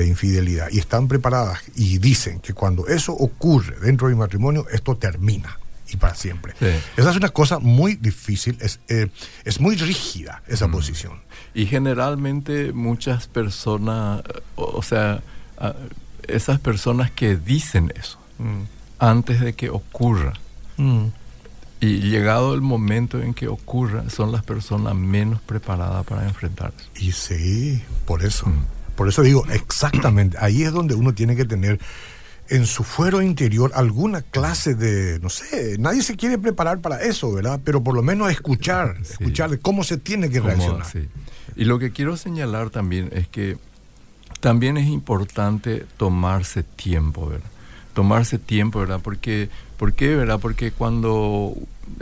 infidelidad 0.05 0.67
y 0.71 0.77
están 0.77 1.08
preparadas 1.08 1.62
y 1.75 1.97
dicen 1.97 2.39
que 2.41 2.53
cuando 2.53 2.88
eso 2.88 3.12
ocurre 3.13 3.75
dentro 3.82 4.08
del 4.08 4.17
matrimonio, 4.17 4.67
esto 4.71 4.95
termina 4.95 5.58
y 5.91 5.97
para 5.97 6.13
siempre. 6.13 6.53
Sí. 6.60 6.67
Esa 6.95 7.10
es 7.10 7.15
una 7.15 7.29
cosa 7.29 7.58
muy 7.58 7.95
difícil, 7.95 8.55
es, 8.62 8.79
eh, 8.88 9.08
es 9.45 9.60
muy 9.60 9.75
rígida 9.75 10.43
esa 10.47 10.67
Mm. 10.67 10.71
posición. 10.71 11.13
Y 11.55 11.65
generalmente 11.65 12.71
muchas 12.71 13.25
personas, 13.27 14.21
o 14.55 14.84
sea, 14.84 15.23
esas 16.27 16.60
personas 16.60 17.10
que 17.10 17.36
dicen 17.36 17.91
eso 17.99 18.19
antes 18.99 19.39
de 19.41 19.53
que 19.53 19.69
ocurra, 19.69 20.33
y 21.81 21.99
llegado 22.01 22.53
el 22.53 22.62
momento 22.62 23.21
en 23.21 23.33
que 23.33 23.47
ocurra, 23.47 24.09
son 24.09 24.31
las 24.31 24.43
personas 24.43 24.95
menos 24.95 25.41
preparadas 25.41 26.05
para 26.05 26.25
enfrentar 26.27 26.73
eso. 26.77 26.89
Y 27.05 27.12
sí, 27.13 27.81
por 28.05 28.23
eso. 28.23 28.47
Mm. 28.47 28.65
Por 28.95 29.07
eso 29.07 29.21
digo, 29.21 29.45
exactamente, 29.51 30.38
ahí 30.41 30.63
es 30.63 30.73
donde 30.73 30.93
uno 30.93 31.13
tiene 31.13 31.35
que 31.38 31.45
tener 31.45 31.79
en 32.49 32.65
su 32.65 32.83
fuero 32.83 33.21
interior 33.21 33.71
alguna 33.75 34.21
clase 34.23 34.73
de, 34.75 35.19
no 35.19 35.29
sé, 35.29 35.77
nadie 35.79 36.01
se 36.01 36.15
quiere 36.17 36.38
preparar 36.38 36.79
para 36.81 37.01
eso, 37.03 37.31
¿verdad? 37.31 37.62
Pero 37.63 37.81
por 37.83 37.95
lo 37.95 38.01
menos 38.01 38.29
escuchar, 38.31 38.97
Sí. 39.03 39.13
escuchar 39.19 39.51
de 39.51 39.59
cómo 39.59 39.83
se 39.85 39.97
tiene 39.97 40.29
que 40.29 40.39
reaccionar. 40.41 40.85
sí. 40.85 41.07
Y 41.55 41.65
lo 41.65 41.77
que 41.79 41.91
quiero 41.91 42.17
señalar 42.17 42.69
también 42.71 43.09
es 43.13 43.27
que 43.27 43.57
también 44.39 44.77
es 44.77 44.88
importante 44.88 45.85
tomarse 45.97 46.63
tiempo, 46.63 47.27
¿verdad? 47.27 47.47
Tomarse 47.99 48.39
tiempo, 48.39 48.79
¿verdad? 48.79 49.01
Porque, 49.03 49.49
¿Por 49.75 49.91
qué, 49.91 50.15
verdad? 50.15 50.39
Porque 50.39 50.71
cuando 50.71 51.53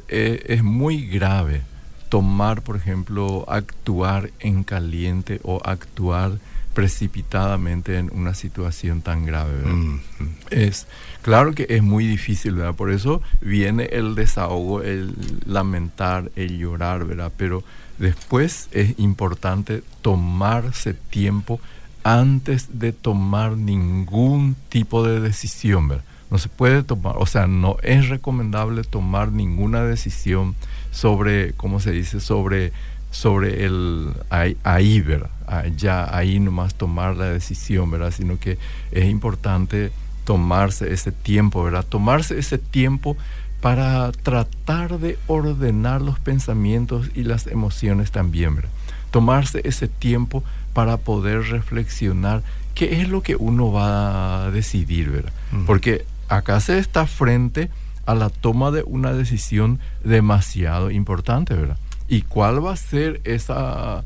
eh, 0.10 0.44
es 0.46 0.64
muy 0.64 1.08
grave 1.08 1.62
tomar, 2.10 2.62
por 2.62 2.76
ejemplo, 2.76 3.46
actuar 3.48 4.30
en 4.40 4.64
caliente 4.64 5.40
o 5.42 5.60
actuar 5.66 6.34
precipitadamente 6.76 7.98
en 7.98 8.12
una 8.14 8.36
situación 8.36 9.02
tan 9.02 9.26
grave, 9.26 9.56
¿verdad? 9.56 9.72
Mm, 9.72 9.94
mm. 10.20 10.36
Es 10.52 10.86
claro 11.24 11.56
que 11.56 11.66
es 11.68 11.82
muy 11.82 12.06
difícil, 12.06 12.54
¿verdad? 12.54 12.76
Por 12.76 12.92
eso 12.92 13.24
viene 13.42 13.86
el 13.86 14.14
desahogo, 14.14 14.84
el 14.84 15.16
lamentar, 15.48 16.32
el 16.36 16.60
llorar, 16.60 17.06
¿verdad? 17.06 17.32
Pero 17.36 17.64
después 17.98 18.70
es 18.72 18.94
importante 19.00 19.82
tomarse 20.04 20.94
tiempo 20.94 21.60
antes 22.08 22.80
de 22.80 22.94
tomar 22.94 23.58
ningún 23.58 24.56
tipo 24.70 25.06
de 25.06 25.20
decisión, 25.20 25.90
¿verdad? 25.90 26.06
No 26.32 26.38
se 26.38 26.48
puede 26.48 26.82
tomar, 26.82 27.16
o 27.18 27.26
sea, 27.26 27.48
no 27.48 27.76
es 27.84 28.08
recomendable 28.08 28.84
tomar 28.84 29.34
ninguna 29.34 29.84
decisión 29.84 30.56
sobre, 30.92 31.52
¿cómo 31.54 31.82
se 31.82 31.92
dice? 31.92 32.22
Sobre, 32.22 32.72
sobre 33.12 33.66
el 33.66 34.14
ahí, 34.30 34.56
ahí, 34.64 35.02
¿verdad? 35.02 35.30
Ya 35.76 36.16
ahí 36.16 36.40
nomás 36.40 36.76
tomar 36.76 37.18
la 37.18 37.26
decisión, 37.26 37.92
¿verdad? 37.92 38.14
Sino 38.16 38.40
que 38.40 38.58
es 38.94 39.06
importante 39.10 39.92
tomarse 40.24 40.94
ese 40.94 41.12
tiempo, 41.12 41.62
¿verdad? 41.62 41.86
Tomarse 41.86 42.40
ese 42.40 42.58
tiempo 42.58 43.18
para 43.60 44.14
tratar 44.14 44.98
de 44.98 45.20
ordenar 45.28 46.02
los 46.02 46.20
pensamientos 46.20 47.10
y 47.16 47.24
las 47.24 47.48
emociones 47.48 48.12
también, 48.12 48.56
¿verdad? 48.56 48.72
Tomarse 49.12 49.60
ese 49.66 49.90
tiempo 49.90 50.44
para 50.78 50.98
poder 50.98 51.42
reflexionar 51.42 52.44
qué 52.76 53.02
es 53.02 53.10
lo 53.10 53.24
que 53.24 53.36
uno 53.36 53.72
va 53.72 54.46
a 54.46 54.52
decidir, 54.52 55.10
¿verdad? 55.10 55.34
Mm. 55.52 55.66
Porque 55.66 56.06
acá 56.30 56.60
se 56.60 56.78
está 56.78 57.08
frente 57.08 57.72
a 58.06 58.14
la 58.14 58.30
toma 58.30 58.70
de 58.70 58.84
una 58.84 59.12
decisión 59.12 59.80
demasiado 60.04 60.92
importante, 60.92 61.56
¿verdad? 61.56 61.80
¿Y 62.08 62.22
cuál 62.22 62.64
va 62.64 62.74
a 62.74 62.76
ser 62.76 63.22
esa 63.24 64.04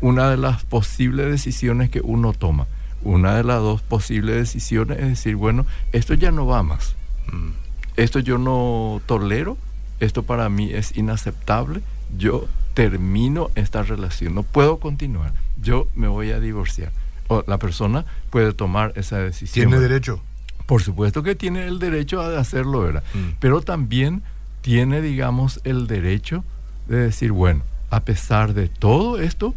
una 0.00 0.28
de 0.28 0.36
las 0.36 0.64
posibles 0.64 1.30
decisiones 1.30 1.88
que 1.88 2.00
uno 2.00 2.32
toma? 2.32 2.66
Una 3.02 3.36
de 3.36 3.44
las 3.44 3.60
dos 3.60 3.80
posibles 3.80 4.34
decisiones 4.34 4.98
es 4.98 5.06
decir, 5.06 5.36
bueno, 5.36 5.66
esto 5.92 6.14
ya 6.14 6.32
no 6.32 6.48
va 6.48 6.64
más. 6.64 6.96
Mm. 7.32 7.50
Esto 7.96 8.18
yo 8.18 8.38
no 8.38 9.00
tolero, 9.06 9.56
esto 10.00 10.24
para 10.24 10.48
mí 10.48 10.72
es 10.72 10.96
inaceptable, 10.96 11.80
yo 12.18 12.48
termino 12.74 13.50
esta 13.54 13.84
relación, 13.84 14.34
no 14.34 14.42
puedo 14.42 14.80
continuar, 14.80 15.32
yo 15.66 15.88
me 15.96 16.06
voy 16.06 16.30
a 16.30 16.38
divorciar. 16.38 16.92
O 17.26 17.42
la 17.46 17.58
persona 17.58 18.04
puede 18.30 18.52
tomar 18.52 18.92
esa 18.94 19.18
decisión. 19.18 19.68
Tiene 19.68 19.82
derecho. 19.82 20.22
Por 20.66 20.82
supuesto 20.82 21.24
que 21.24 21.34
tiene 21.34 21.66
el 21.66 21.80
derecho 21.80 22.20
a 22.20 22.38
hacerlo, 22.38 22.80
¿verdad? 22.80 23.02
Mm. 23.14 23.34
Pero 23.40 23.60
también 23.60 24.22
tiene, 24.60 25.00
digamos, 25.00 25.60
el 25.64 25.88
derecho 25.88 26.44
de 26.86 26.98
decir, 26.98 27.32
bueno, 27.32 27.62
a 27.90 28.00
pesar 28.00 28.54
de 28.54 28.68
todo 28.68 29.18
esto, 29.18 29.54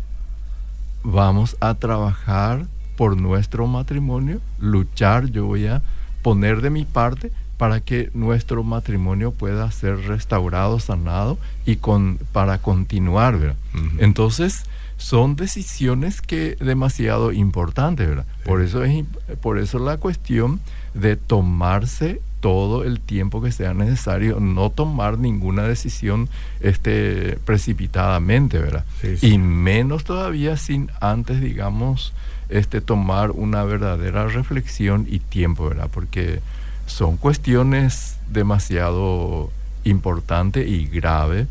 vamos 1.03 1.57
a 1.59 1.75
trabajar 1.75 2.65
por 2.97 3.15
nuestro 3.15 3.67
matrimonio, 3.67 4.41
luchar, 4.59 5.27
yo 5.27 5.45
voy 5.45 5.67
a 5.67 5.83
poner 6.23 6.61
de 6.61 6.71
mi 6.71 6.85
parte 6.85 7.31
para 7.57 7.81
que 7.81 8.09
nuestro 8.13 8.63
matrimonio 8.63 9.31
pueda 9.31 9.69
ser 9.71 10.07
restaurado, 10.07 10.79
sanado 10.79 11.37
y 11.65 11.75
con, 11.75 12.17
para 12.31 12.57
continuar, 12.57 13.37
¿verdad? 13.37 13.57
Entonces, 13.99 14.63
son 14.99 15.37
decisiones 15.37 16.21
que 16.21 16.57
demasiado 16.59 17.31
importantes, 17.31 18.07
¿verdad? 18.07 18.25
Por 18.43 18.61
eso 18.61 18.83
es 18.83 19.05
por 19.41 19.57
eso 19.57 19.79
la 19.79 19.97
cuestión 19.97 20.59
de 20.93 21.15
tomarse 21.15 22.21
todo 22.41 22.83
el 22.83 22.99
tiempo 22.99 23.41
que 23.41 23.51
sea 23.53 23.73
necesario, 23.73 24.41
no 24.41 24.69
tomar 24.69 25.17
ninguna 25.17 25.63
decisión 25.63 26.29
este, 26.59 27.37
precipitadamente, 27.45 28.59
¿verdad? 28.59 28.85
Y 29.21 29.37
menos 29.37 30.03
todavía 30.03 30.57
sin 30.57 30.91
antes, 30.99 31.39
digamos, 31.41 32.13
este, 32.49 32.81
tomar 32.81 33.31
una 33.31 33.63
verdadera 33.63 34.27
reflexión 34.27 35.07
y 35.09 35.19
tiempo, 35.19 35.69
¿verdad? 35.69 35.89
Porque 35.91 36.41
son 36.87 37.15
cuestiones 37.15 38.17
demasiado 38.29 39.49
importantes 39.85 40.67
y 40.67 40.87
graves 40.87 41.47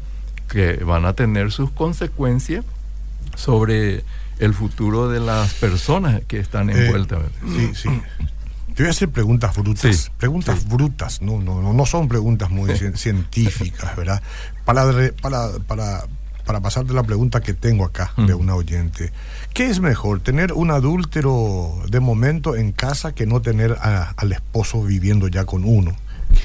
que 0.50 0.84
van 0.84 1.06
a 1.06 1.14
tener 1.14 1.50
sus 1.50 1.70
consecuencias 1.70 2.64
sobre 3.38 4.04
el 4.40 4.52
futuro 4.54 5.08
de 5.08 5.20
las 5.20 5.54
personas 5.54 6.20
que 6.26 6.38
están 6.40 6.70
Eh, 6.70 6.84
envueltas. 6.86 7.20
sí, 7.56 7.70
sí. 7.74 7.88
Te 8.74 8.82
voy 8.84 8.88
a 8.88 8.90
hacer 8.90 9.08
preguntas 9.08 9.56
brutas. 9.56 9.96
Sí, 9.96 10.10
preguntas 10.18 10.60
sí. 10.60 10.66
brutas. 10.68 11.22
No, 11.22 11.40
no, 11.40 11.60
no, 11.62 11.72
no 11.72 11.86
son 11.86 12.06
preguntas 12.08 12.50
muy 12.50 12.70
cien- 12.78 12.96
científicas, 12.96 13.96
¿verdad? 13.96 14.22
Para, 14.64 14.84
para, 15.20 15.48
para, 15.66 16.04
para 16.44 16.60
pasarte 16.60 16.92
la 16.92 17.02
pregunta 17.02 17.40
que 17.40 17.54
tengo 17.54 17.84
acá 17.84 18.12
de 18.16 18.34
Mm. 18.34 18.40
una 18.40 18.54
oyente. 18.54 19.12
¿Qué 19.54 19.66
es 19.68 19.80
mejor, 19.80 20.20
tener 20.20 20.52
un 20.52 20.70
adúltero 20.70 21.82
de 21.88 22.00
momento 22.00 22.54
en 22.56 22.72
casa 22.72 23.12
que 23.12 23.26
no 23.26 23.40
tener 23.42 23.72
a- 23.80 24.14
al 24.16 24.32
esposo 24.32 24.82
viviendo 24.82 25.26
ya 25.28 25.44
con 25.44 25.64
uno? 25.64 25.96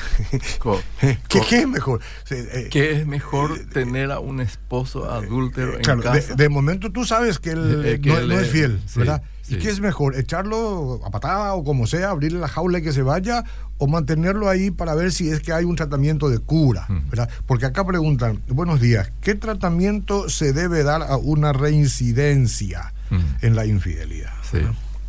¿Qué, 1.28 1.42
qué 1.50 1.60
es 1.60 1.68
mejor? 1.68 2.02
Eh, 2.30 2.68
que 2.72 2.92
es 3.00 3.08
mejor 3.08 3.58
tener 3.74 4.12
a 4.12 4.20
un 4.20 4.40
esposo 4.42 5.10
adúltero 5.12 5.76
en 5.76 5.82
Claro, 5.82 6.02
casa. 6.02 6.36
de 6.36 6.50
momento 6.50 6.92
tú 6.92 7.06
sabes 7.06 7.40
que 7.40 7.52
él 7.52 7.84
Eh, 7.86 8.00
que 8.02 8.10
no, 8.10 8.18
él 8.20 8.28
no 8.30 8.36
es 8.36 8.44
es- 8.48 8.50
fiel, 8.52 8.82
sí, 8.86 9.00
¿verdad? 9.00 9.22
sí. 9.42 9.56
¿Y 9.56 9.58
qué 9.60 9.70
es 9.70 9.80
mejor? 9.80 10.16
¿Echarlo 10.18 11.02
a 11.06 11.10
patada 11.12 11.54
o 11.54 11.64
como 11.64 11.88
sea, 11.88 12.10
abrirle 12.12 12.40
la 12.40 12.48
jaula 12.48 12.80
y 12.80 12.82
que 12.84 12.94
se 12.94 13.02
vaya? 13.02 13.44
¿O 13.78 13.88
mantenerlo 13.88 14.48
ahí 14.50 14.72
para 14.72 14.96
ver 14.96 15.12
si 15.12 15.30
es 15.30 15.42
que 15.42 15.52
hay 15.52 15.66
un 15.66 15.76
tratamiento 15.76 16.30
de 16.30 16.40
cura? 16.40 16.86
Mm. 16.88 17.10
¿verdad? 17.10 17.30
Porque 17.46 17.66
acá 17.66 17.86
preguntan, 17.86 18.42
buenos 18.48 18.80
días, 18.80 19.12
¿qué 19.22 19.36
tratamiento 19.36 20.30
se 20.30 20.54
debe 20.54 20.84
dar 20.84 21.02
a 21.04 21.18
una 21.18 21.52
reincidencia 21.54 22.94
Mm. 23.10 23.20
en 23.46 23.56
la 23.56 23.66
infidelidad? 23.66 24.32
Sí, 24.50 24.60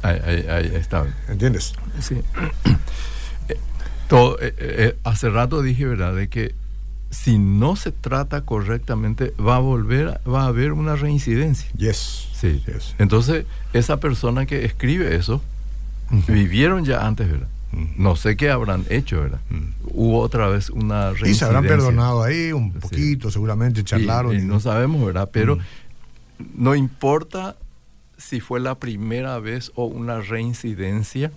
ahí, 0.02 0.18
ahí- 0.26 0.46
ahí 0.48 0.72
está. 0.74 1.04
¿Entiendes? 1.28 1.72
Sí. 2.00 2.20
Eh, 4.04 4.08
todo, 4.08 4.38
eh, 4.40 4.54
eh, 4.58 4.96
hace 5.04 5.28
rato 5.30 5.62
dije, 5.62 5.86
¿verdad?, 5.86 6.14
de 6.14 6.28
que 6.28 6.54
si 7.10 7.38
no 7.38 7.76
se 7.76 7.92
trata 7.92 8.42
correctamente, 8.42 9.32
va 9.40 9.56
a 9.56 9.60
volver, 9.60 10.20
va 10.28 10.42
a 10.42 10.46
haber 10.46 10.72
una 10.72 10.96
reincidencia. 10.96 11.68
Yes. 11.76 12.28
Sí. 12.34 12.62
Yes. 12.66 12.94
Entonces, 12.98 13.46
esa 13.72 14.00
persona 14.00 14.46
que 14.46 14.64
escribe 14.64 15.14
eso, 15.14 15.40
vivieron 16.28 16.84
ya 16.84 17.06
antes, 17.06 17.30
¿verdad? 17.30 17.48
No 17.96 18.14
sé 18.16 18.36
qué 18.36 18.50
habrán 18.50 18.84
hecho, 18.88 19.20
¿verdad? 19.20 19.40
Hubo 19.84 20.20
otra 20.20 20.48
vez 20.48 20.70
una 20.70 21.10
reincidencia. 21.10 21.30
Y 21.30 21.34
se 21.34 21.44
habrán 21.44 21.64
perdonado 21.64 22.22
ahí 22.22 22.52
un 22.52 22.72
Sí. 22.72 22.78
poquito, 22.80 23.30
seguramente 23.30 23.82
charlaron. 23.84 24.34
Y- 24.34 24.38
y 24.38 24.42
no 24.42 24.60
sabemos, 24.60 25.04
¿verdad? 25.04 25.28
Pero 25.32 25.58
no 26.56 26.74
importa 26.74 27.56
si 28.16 28.40
fue 28.40 28.60
la 28.60 28.76
primera 28.76 29.38
vez 29.40 29.72
o 29.74 29.86
una 29.86 30.20
reincidencia, 30.20 31.32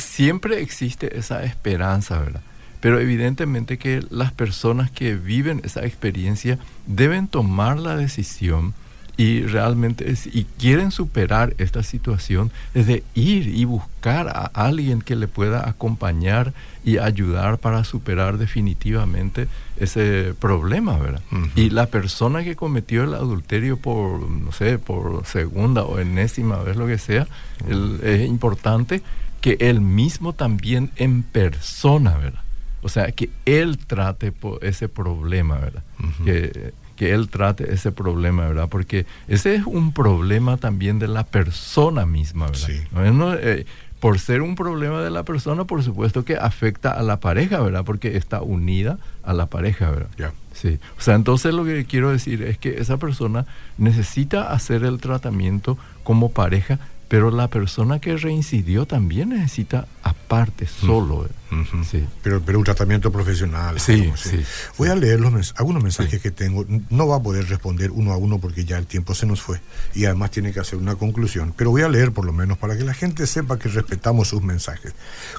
siempre 0.00 0.60
existe 0.60 1.18
esa 1.18 1.44
esperanza, 1.44 2.18
¿verdad? 2.18 2.42
Pero 2.80 2.98
evidentemente 2.98 3.76
que 3.78 4.02
las 4.10 4.32
personas 4.32 4.90
que 4.90 5.14
viven 5.14 5.60
esa 5.64 5.84
experiencia 5.84 6.58
deben 6.86 7.28
tomar 7.28 7.78
la 7.78 7.94
decisión 7.96 8.72
y 9.18 9.42
realmente 9.42 10.10
es- 10.10 10.26
y 10.34 10.46
quieren 10.58 10.90
superar 10.90 11.52
esta 11.58 11.82
situación 11.82 12.50
es 12.72 12.86
de 12.86 13.02
ir 13.14 13.48
y 13.48 13.66
buscar 13.66 14.28
a 14.28 14.46
alguien 14.54 15.02
que 15.02 15.14
le 15.14 15.28
pueda 15.28 15.68
acompañar 15.68 16.54
y 16.86 16.96
ayudar 16.96 17.58
para 17.58 17.84
superar 17.84 18.38
definitivamente 18.38 19.46
ese 19.78 20.32
problema, 20.40 20.96
¿verdad? 20.98 21.20
Y 21.54 21.68
la 21.68 21.84
persona 21.86 22.42
que 22.44 22.56
cometió 22.56 23.04
el 23.04 23.12
adulterio 23.12 23.76
por, 23.76 24.26
no 24.26 24.52
sé, 24.52 24.78
por 24.78 25.26
segunda 25.26 25.82
o 25.82 25.98
enésima 25.98 26.56
vez, 26.62 26.76
lo 26.76 26.86
que 26.86 26.96
sea, 26.96 27.26
el- 27.68 28.00
es 28.02 28.26
importante 28.26 29.02
que 29.40 29.56
él 29.60 29.80
mismo 29.80 30.32
también 30.32 30.90
en 30.96 31.22
persona, 31.22 32.16
¿verdad? 32.16 32.42
O 32.82 32.88
sea, 32.88 33.10
que 33.12 33.30
él 33.44 33.78
trate 33.78 34.32
ese 34.62 34.88
problema, 34.88 35.58
¿verdad? 35.58 35.82
Que, 36.24 36.72
que 36.96 37.12
él 37.12 37.28
trate 37.28 37.72
ese 37.72 37.92
problema, 37.92 38.46
¿verdad? 38.46 38.68
Porque 38.68 39.06
ese 39.28 39.54
es 39.54 39.66
un 39.66 39.92
problema 39.92 40.56
también 40.56 40.98
de 40.98 41.08
la 41.08 41.24
persona 41.24 42.06
misma, 42.06 42.46
¿verdad? 42.46 42.66
Sí. 42.66 42.82
Eh, 43.42 43.66
por 44.00 44.18
ser 44.18 44.40
un 44.40 44.56
problema 44.56 45.02
de 45.02 45.10
la 45.10 45.24
persona, 45.24 45.64
por 45.64 45.82
supuesto 45.82 46.24
que 46.24 46.36
afecta 46.36 46.92
a 46.92 47.02
la 47.02 47.20
pareja, 47.20 47.60
¿verdad? 47.60 47.84
Porque 47.84 48.16
está 48.16 48.40
unida 48.40 48.98
a 49.22 49.34
la 49.34 49.46
pareja, 49.46 49.90
¿verdad? 49.90 50.08
Ya. 50.16 50.32
Sí. 50.54 50.78
O 50.98 51.02
sea, 51.02 51.14
entonces 51.14 51.54
lo 51.54 51.64
que 51.64 51.84
quiero 51.84 52.10
decir 52.10 52.42
es 52.42 52.58
que 52.58 52.80
esa 52.80 52.96
persona 52.96 53.44
necesita 53.78 54.52
hacer 54.52 54.84
el 54.84 55.00
tratamiento 55.00 55.76
como 56.02 56.32
pareja, 56.32 56.78
pero 57.10 57.32
la 57.32 57.48
persona 57.48 57.98
que 57.98 58.16
reincidió 58.16 58.86
también 58.86 59.30
necesita 59.30 59.88
aparte, 60.30 60.66
solo. 60.66 61.22
¿verdad? 61.22 61.34
Ujú. 61.50 61.82
Sí. 61.84 62.06
Pero, 62.22 62.40
pero 62.40 62.58
un 62.60 62.64
tratamiento 62.64 63.10
profesional. 63.10 63.80
Sí, 63.80 63.94
digamos, 63.94 64.20
sí, 64.20 64.40
Voy 64.78 64.86
sí. 64.86 64.92
a 64.92 64.94
leer 64.94 65.18
los 65.18 65.32
mens- 65.32 65.52
algunos 65.56 65.82
mensajes 65.82 66.12
Sí. 66.12 66.20
que 66.20 66.30
tengo. 66.30 66.64
No 66.90 67.08
va 67.08 67.16
a 67.16 67.20
poder 67.22 67.48
responder 67.48 67.90
uno 67.90 68.12
a 68.12 68.16
uno 68.16 68.38
porque 68.38 68.64
ya 68.64 68.78
el 68.78 68.86
tiempo 68.86 69.16
se 69.16 69.26
nos 69.26 69.42
fue. 69.42 69.60
Y 69.92 70.04
además 70.04 70.30
tiene 70.30 70.52
que 70.52 70.60
hacer 70.60 70.78
una 70.78 70.94
conclusión. 70.94 71.52
Pero 71.56 71.70
voy 71.70 71.82
a 71.82 71.88
leer 71.88 72.12
por 72.12 72.24
lo 72.24 72.32
menos 72.32 72.56
para 72.58 72.76
que 72.78 72.84
la 72.84 72.94
gente 72.94 73.26
sepa 73.26 73.58
que 73.58 73.68
respetamos 73.68 74.28
sus 74.28 74.42
mensajes. 74.42 74.92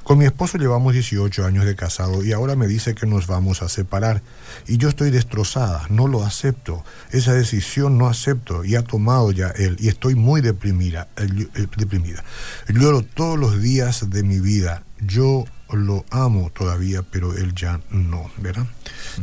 Con 0.03 0.17
mi 0.17 0.25
esposo 0.25 0.57
llevamos 0.57 0.91
18 0.93 1.45
años 1.45 1.63
de 1.63 1.77
casado 1.77 2.25
y 2.25 2.33
ahora 2.33 2.57
me 2.57 2.67
dice 2.67 2.93
que 2.93 3.05
nos 3.05 3.27
vamos 3.27 3.61
a 3.61 3.69
separar. 3.69 4.21
Y 4.67 4.75
yo 4.77 4.89
estoy 4.89 5.11
destrozada. 5.11 5.85
No 5.89 6.09
lo 6.09 6.25
acepto. 6.25 6.83
Esa 7.11 7.31
decisión 7.33 7.97
no 7.97 8.09
acepto. 8.09 8.65
Y 8.65 8.75
ha 8.75 8.81
tomado 8.83 9.31
ya 9.31 9.47
él. 9.51 9.77
Y 9.79 9.87
estoy 9.87 10.15
muy 10.15 10.41
deprimida. 10.41 11.07
eh, 11.15 11.47
eh, 11.55 11.67
deprimida. 11.77 12.21
Lloro 12.67 13.01
todos 13.03 13.39
los 13.39 13.61
días 13.61 14.09
de 14.09 14.23
mi 14.23 14.41
vida. 14.41 14.80
Yo 14.99 15.45
lo 15.71 16.05
amo 16.11 16.51
todavía, 16.51 17.01
pero 17.03 17.35
él 17.35 17.53
ya 17.55 17.79
no, 17.89 18.29
¿verdad? 18.37 18.65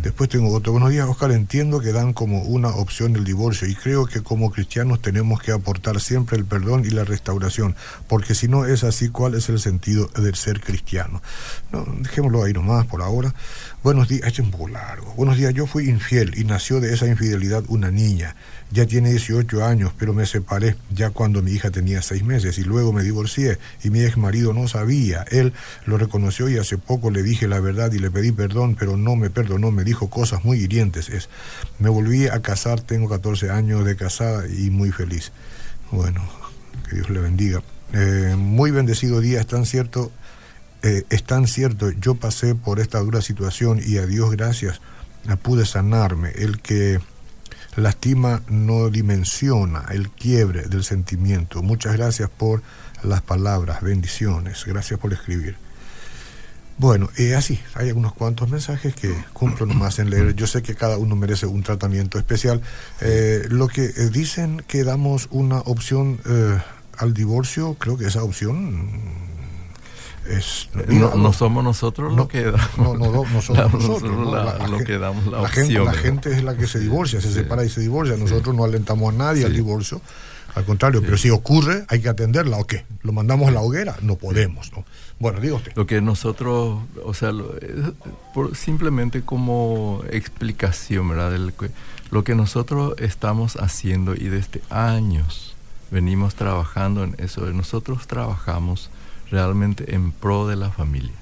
Después 0.02 0.28
tengo 0.28 0.52
otro. 0.52 0.72
Buenos 0.72 0.90
días, 0.90 1.08
Oscar. 1.08 1.32
Entiendo 1.32 1.80
que 1.80 1.92
dan 1.92 2.12
como 2.12 2.42
una 2.42 2.68
opción 2.68 3.16
el 3.16 3.24
divorcio 3.24 3.66
y 3.68 3.74
creo 3.74 4.06
que 4.06 4.22
como 4.22 4.50
cristianos 4.50 5.00
tenemos 5.00 5.40
que 5.40 5.52
aportar 5.52 6.00
siempre 6.00 6.36
el 6.36 6.44
perdón 6.44 6.84
y 6.84 6.90
la 6.90 7.04
restauración, 7.04 7.74
porque 8.06 8.34
si 8.34 8.48
no 8.48 8.66
es 8.66 8.84
así, 8.84 9.08
¿cuál 9.08 9.34
es 9.34 9.48
el 9.48 9.58
sentido 9.60 10.08
de 10.08 10.34
ser 10.34 10.60
cristiano? 10.60 11.22
No, 11.72 11.86
dejémoslo 12.00 12.44
ahí 12.44 12.52
nomás 12.52 12.86
por 12.86 13.02
ahora. 13.02 13.34
Buenos 13.82 14.08
días, 14.08 14.26
este 14.26 14.42
es 14.42 14.46
un 14.46 14.50
poco 14.50 14.68
largo. 14.68 15.14
Buenos 15.14 15.36
días, 15.36 15.54
yo 15.54 15.66
fui 15.66 15.88
infiel 15.88 16.36
y 16.36 16.44
nació 16.44 16.80
de 16.80 16.92
esa 16.92 17.06
infidelidad 17.06 17.64
una 17.68 17.90
niña. 17.90 18.36
Ya 18.70 18.84
tiene 18.84 19.10
18 19.10 19.64
años, 19.64 19.92
pero 19.98 20.12
me 20.12 20.26
separé 20.26 20.76
ya 20.90 21.08
cuando 21.08 21.40
mi 21.40 21.52
hija 21.52 21.70
tenía 21.70 22.02
6 22.02 22.22
meses 22.22 22.58
y 22.58 22.64
luego 22.64 22.92
me 22.92 23.02
divorcié 23.02 23.58
y 23.82 23.88
mi 23.88 24.02
ex 24.02 24.18
marido 24.18 24.52
no 24.52 24.68
sabía. 24.68 25.24
Él 25.30 25.54
lo 25.86 25.96
reconoció 25.96 26.50
y 26.50 26.58
hace 26.58 26.76
poco 26.76 27.10
le 27.10 27.22
dije 27.22 27.48
la 27.48 27.60
verdad 27.60 27.90
y 27.92 27.98
le 27.98 28.10
pedí 28.10 28.30
perdón, 28.30 28.76
pero 28.78 28.98
no 28.98 29.16
me 29.16 29.30
perdonó, 29.30 29.47
me 29.56 29.84
dijo 29.84 30.10
cosas 30.10 30.44
muy 30.44 30.58
hirientes. 30.58 31.08
Es, 31.08 31.28
me 31.78 31.88
volví 31.88 32.26
a 32.26 32.42
casar, 32.42 32.80
tengo 32.80 33.08
14 33.08 33.50
años 33.50 33.84
de 33.84 33.96
casada 33.96 34.46
y 34.48 34.70
muy 34.70 34.90
feliz. 34.92 35.32
Bueno, 35.90 36.22
que 36.88 36.96
Dios 36.96 37.08
le 37.08 37.20
bendiga. 37.20 37.62
Eh, 37.92 38.34
muy 38.36 38.70
bendecido 38.70 39.20
día, 39.20 39.40
es 39.40 39.46
tan 39.46 39.64
cierto, 39.64 40.12
eh, 40.82 41.04
es 41.08 41.24
tan 41.24 41.46
cierto, 41.46 41.90
yo 41.92 42.16
pasé 42.16 42.54
por 42.54 42.80
esta 42.80 42.98
dura 42.98 43.22
situación 43.22 43.80
y 43.82 43.96
a 43.96 44.06
Dios 44.06 44.30
gracias 44.32 44.80
pude 45.42 45.66
sanarme. 45.66 46.30
El 46.30 46.60
que 46.60 47.00
lastima 47.76 48.42
no 48.48 48.88
dimensiona 48.90 49.84
el 49.90 50.10
quiebre 50.10 50.62
del 50.62 50.84
sentimiento. 50.84 51.62
Muchas 51.62 51.96
gracias 51.96 52.30
por 52.30 52.62
las 53.02 53.22
palabras, 53.22 53.82
bendiciones, 53.82 54.64
gracias 54.66 54.98
por 54.98 55.12
escribir. 55.12 55.56
Bueno, 56.78 57.08
eh, 57.16 57.34
así, 57.34 57.58
hay 57.74 57.88
algunos 57.88 58.12
cuantos 58.12 58.48
mensajes 58.48 58.94
que 58.94 59.12
cumplo 59.32 59.66
nomás 59.66 59.98
en 59.98 60.10
leer. 60.10 60.34
Yo 60.36 60.46
sé 60.46 60.62
que 60.62 60.76
cada 60.76 60.96
uno 60.96 61.16
merece 61.16 61.46
un 61.46 61.62
tratamiento 61.64 62.18
especial. 62.18 62.62
Eh, 63.00 63.46
lo 63.50 63.66
que 63.66 63.84
eh, 63.86 64.10
dicen 64.12 64.62
que 64.68 64.84
damos 64.84 65.26
una 65.32 65.58
opción 65.58 66.20
eh, 66.24 66.58
al 66.96 67.14
divorcio, 67.14 67.74
creo 67.80 67.96
que 67.98 68.06
esa 68.06 68.22
opción 68.22 68.90
Es, 70.30 70.68
no, 70.88 71.14
no 71.14 71.32
somos 71.32 71.64
nosotros 71.64 72.12
no, 72.12 72.18
lo 72.18 72.28
que 72.28 72.44
damos. 72.44 72.78
No, 72.78 72.94
no, 72.94 73.10
no, 73.10 73.40
somos 73.42 73.56
Nosotros 73.72 73.82
nosotros. 73.88 74.12
¿no? 74.16 74.34
la- 74.36 74.44
La- 74.44 74.58
la 74.58 74.68
lo 74.68 74.78
que 74.78 74.98
damos 74.98 75.26
la, 75.26 75.40
La 75.42 75.48
gente, 75.48 75.78
opción. 75.80 75.86
la 75.86 75.92
gente 75.94 76.32
es 76.36 76.44
la 76.44 76.54
que 76.56 76.66
se 76.66 76.78
divorcia, 76.78 77.20
se 77.20 77.28
Sí. 77.28 77.34
separa 77.34 77.64
y 77.64 77.70
se 77.70 77.80
divorcia. 77.80 78.16
Nosotros 78.16 78.54
no 78.54 78.62
alentamos 78.64 79.12
a 79.14 79.16
nadie 79.16 79.46
al 79.46 79.52
divorcio. 79.54 80.00
Al 80.54 80.64
contrario, 80.64 81.00
pero 81.02 81.16
si 81.16 81.30
ocurre, 81.30 81.84
hay 81.88 82.00
que 82.00 82.08
atenderla. 82.08 82.56
¿O 82.56 82.66
qué? 82.66 82.84
¿Lo 83.02 83.12
mandamos 83.12 83.48
a 83.48 83.52
la 83.52 83.60
hoguera? 83.60 83.96
No 84.02 84.16
podemos. 84.16 84.72
¿no? 84.72 84.84
Bueno, 85.20 85.40
diga 85.40 85.54
usted. 85.56 85.72
Lo 85.76 85.86
que 85.86 86.00
nosotros, 86.00 86.80
o 87.04 87.14
sea, 87.14 87.32
lo- 87.32 87.54
por- 88.34 88.56
simplemente 88.56 89.22
como 89.22 90.02
explicación, 90.10 91.08
¿verdad? 91.08 91.30
Del 91.32 91.52
lo 92.10 92.24
que 92.24 92.34
nosotros 92.34 92.94
estamos 92.98 93.56
haciendo 93.56 94.14
y 94.14 94.28
desde 94.28 94.62
años 94.70 95.54
venimos 95.90 96.34
trabajando 96.34 97.04
en 97.04 97.14
eso, 97.18 97.42
nosotros 97.52 98.06
trabajamos 98.06 98.90
realmente 99.30 99.94
en 99.94 100.12
pro 100.12 100.46
de 100.48 100.56
la 100.56 100.70
familia, 100.70 101.12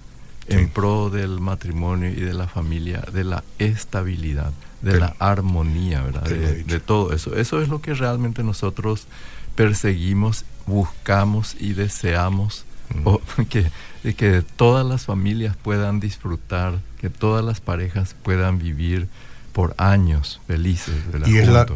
Sí. 0.49 0.55
en 0.55 0.69
pro 0.69 1.11
del 1.11 1.41
matrimonio 1.41 2.09
y 2.11 2.21
de 2.21 2.35
la 2.35 2.47
familia, 2.47 3.03
de 3.12 3.25
la 3.25 3.43
estabilidad, 3.59 4.53
de 4.83 4.93
Te- 4.93 5.01
la 5.01 5.15
armonía, 5.19 6.03
¿verdad? 6.03 6.23
De, 6.23 6.81
todo 6.81 7.12
eso. 7.12 7.35
Eso 7.37 7.61
es 7.62 7.69
lo 7.69 7.81
que 7.81 7.95
realmente 7.95 8.43
nosotros 8.43 9.07
perseguimos, 9.55 10.45
buscamos 10.67 11.57
y 11.59 11.73
deseamos 11.73 12.65
Mm. 12.95 13.01
o 13.09 13.21
que, 13.51 13.67
que 14.15 14.43
todas 14.55 14.87
las 14.87 15.07
familias 15.07 15.57
puedan 15.57 15.99
disfrutar, 15.99 16.79
que 17.01 17.11
todas 17.11 17.45
las 17.45 17.61
parejas 17.61 18.15
puedan 18.23 18.59
vivir 18.61 19.09
por 19.53 19.75
años 19.79 20.41
felices. 20.47 20.95
¿verdad? 21.11 21.27
Y, 21.27 21.39
es 21.39 21.49
la- 21.49 21.67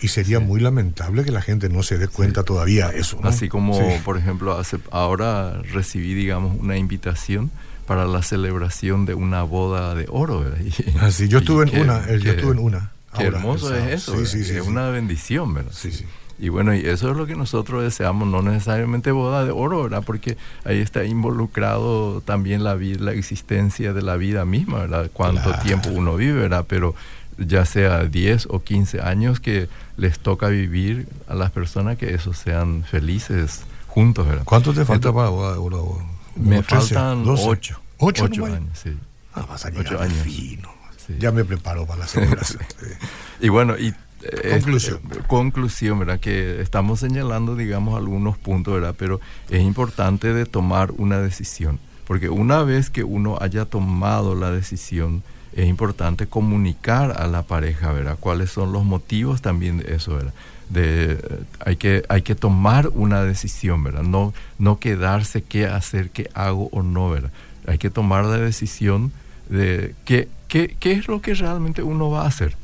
y, 0.00 0.06
sería 0.08 0.38
Sí. 0.38 0.44
muy 0.44 0.60
lamentable 0.60 1.24
que 1.24 1.32
la 1.32 1.42
gente 1.42 1.68
no 1.70 1.82
se 1.82 1.98
dé 1.98 2.06
cuenta 2.06 2.44
todavía 2.44 2.90
de 2.90 3.00
eso. 3.00 3.18
¿no? 3.20 3.28
Así 3.28 3.48
como, 3.48 3.74
Sí. 3.74 3.82
por 4.04 4.16
ejemplo, 4.16 4.56
hace, 4.58 4.78
ahora 4.92 5.60
recibí, 5.72 6.14
digamos, 6.14 6.56
una 6.60 6.76
invitación 6.76 7.50
para 7.90 8.04
la 8.04 8.22
celebración 8.22 9.04
de 9.04 9.14
una 9.14 9.42
boda 9.42 9.96
de 9.96 10.06
oro. 10.08 10.44
Y- 10.64 10.70
Ah, 11.00 11.08
yo 11.08 11.38
estuve 11.38 11.68
en 11.68 11.80
una, 11.80 12.06
yo 12.18 12.30
estuve 12.30 12.52
en 12.52 12.60
una. 12.60 12.92
Qué 13.16 13.24
hermoso 13.24 13.74
es 13.74 13.92
eso, 13.94 14.16
Sí, 14.16 14.26
sí, 14.26 14.44
sí, 14.44 14.56
es 14.56 14.64
una 14.64 14.90
bendición, 14.90 15.52
¿verdad? 15.52 15.72
Sí, 15.74 15.90
sí. 15.90 16.04
Y 16.38 16.50
bueno, 16.50 16.72
y 16.72 16.78
eso 16.86 17.10
es 17.10 17.16
lo 17.16 17.26
que 17.26 17.34
nosotros 17.34 17.82
deseamos, 17.82 18.28
no 18.28 18.42
necesariamente 18.42 19.10
boda 19.10 19.44
de 19.44 19.50
oro, 19.50 19.82
¿verdad? 19.82 20.04
Porque 20.06 20.36
ahí 20.64 20.78
está 20.78 21.02
involucrado 21.04 22.20
también 22.20 22.62
la 22.62 22.74
vida, 22.76 23.02
la 23.02 23.12
existencia 23.12 23.92
de 23.92 24.02
la 24.02 24.16
vida 24.16 24.44
misma, 24.44 24.78
¿verdad? 24.82 25.10
Cuánto 25.12 25.42
Claro. 25.50 25.58
tiempo 25.64 25.88
uno 25.90 26.14
vive, 26.14 26.42
¿verdad? 26.42 26.66
Pero 26.68 26.94
ya 27.38 27.64
sea 27.64 28.04
10 28.04 28.46
o 28.50 28.62
15 28.62 29.00
años 29.00 29.40
que 29.40 29.68
les 29.96 30.20
toca 30.20 30.46
vivir 30.46 31.08
a 31.26 31.34
las 31.34 31.50
personas 31.50 31.98
que 31.98 32.14
esos 32.14 32.38
sean 32.38 32.84
felices 32.84 33.62
juntos, 33.88 34.28
¿verdad? 34.28 34.44
¿Cuánto 34.44 34.70
te 34.72 34.84
falta 34.84 35.08
Entonces, 35.08 35.14
para 35.16 35.28
boda 35.30 35.52
de 35.54 35.58
oro? 35.58 36.19
Me 36.36 36.62
13, 36.62 36.94
faltan 36.94 37.24
12? 37.24 37.42
8. 37.46 37.80
¿Ocho 37.98 38.24
8 38.24 38.40
nomás? 38.40 38.56
años, 38.56 38.78
sí. 38.82 38.96
Ah, 39.34 39.46
vas 39.48 39.64
a 39.64 39.68
Ocho 39.68 39.78
llegar 39.82 39.98
de 39.98 40.04
años. 40.04 40.18
fino. 40.24 40.68
Sí. 41.06 41.14
Ya 41.18 41.32
me 41.32 41.44
preparo 41.44 41.86
para 41.86 42.00
la 42.00 42.06
celebración. 42.06 42.62
Y 43.40 43.48
bueno, 43.48 43.76
y 43.78 43.94
eh, 44.22 44.50
Conclusión. 44.52 45.00
este, 45.10 45.22
conclusión, 45.26 45.98
¿verdad? 45.98 46.20
Que 46.20 46.60
estamos 46.60 47.00
señalando, 47.00 47.56
digamos, 47.56 47.96
algunos 47.96 48.36
puntos, 48.36 48.74
¿verdad? 48.74 48.94
Pero 48.98 49.18
es 49.48 49.62
importante 49.62 50.34
de 50.34 50.44
tomar 50.44 50.90
una 50.98 51.18
decisión, 51.20 51.78
porque 52.06 52.28
una 52.28 52.62
vez 52.62 52.90
que 52.90 53.02
uno 53.02 53.38
haya 53.40 53.64
tomado 53.64 54.34
la 54.34 54.50
decisión, 54.50 55.22
es 55.54 55.66
importante 55.66 56.26
comunicar 56.26 57.20
a 57.20 57.26
la 57.28 57.42
pareja, 57.44 57.92
¿verdad? 57.92 58.18
Cuáles 58.20 58.50
son 58.50 58.72
los 58.72 58.84
motivos 58.84 59.40
también 59.40 59.78
de 59.78 59.94
eso, 59.94 60.14
¿verdad? 60.16 60.34
De, 60.70 61.18
hay, 61.64 61.76
que, 61.76 62.04
hay 62.08 62.22
que 62.22 62.34
tomar 62.34 62.88
una 62.94 63.22
decisión, 63.24 63.82
¿verdad? 63.84 64.02
No, 64.02 64.32
no 64.58 64.78
quedarse 64.78 65.42
qué 65.42 65.66
hacer, 65.66 66.10
qué 66.10 66.30
hago 66.32 66.68
o 66.72 66.82
no, 66.82 67.10
¿verdad? 67.10 67.32
Hay 67.66 67.78
que 67.78 67.90
tomar 67.90 68.24
la 68.24 68.38
decisión 68.38 69.12
de 69.48 69.94
qué, 70.04 70.28
qué, 70.48 70.76
qué 70.78 70.92
es 70.92 71.08
lo 71.08 71.20
que 71.20 71.34
realmente 71.34 71.82
uno 71.82 72.10
va 72.10 72.22
a 72.22 72.28
hacer 72.28 72.56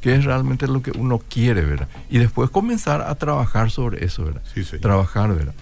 qué 0.00 0.14
es 0.14 0.24
realmente 0.24 0.66
lo 0.66 0.82
que 0.82 0.92
uno 0.92 1.18
quiere, 1.18 1.62
¿verdad? 1.64 1.88
Y 2.10 2.18
después 2.18 2.50
comenzar 2.50 3.02
a 3.02 3.14
trabajar 3.16 3.70
sobre 3.70 4.04
eso, 4.04 4.24
¿verdad? 4.24 4.42
Sí, 4.54 4.64
señor. 4.64 4.82
Trabajar, 4.82 5.34
¿verdad? 5.34 5.54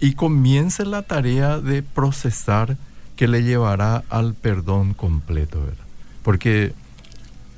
Y 0.00 0.14
comience 0.14 0.84
la 0.84 1.02
tarea 1.02 1.60
de 1.60 1.82
procesar 1.82 2.76
que 3.16 3.28
le 3.28 3.42
llevará 3.42 4.04
al 4.10 4.34
perdón 4.34 4.92
completo, 4.94 5.60
¿verdad? 5.60 5.84
Porque 6.22 6.74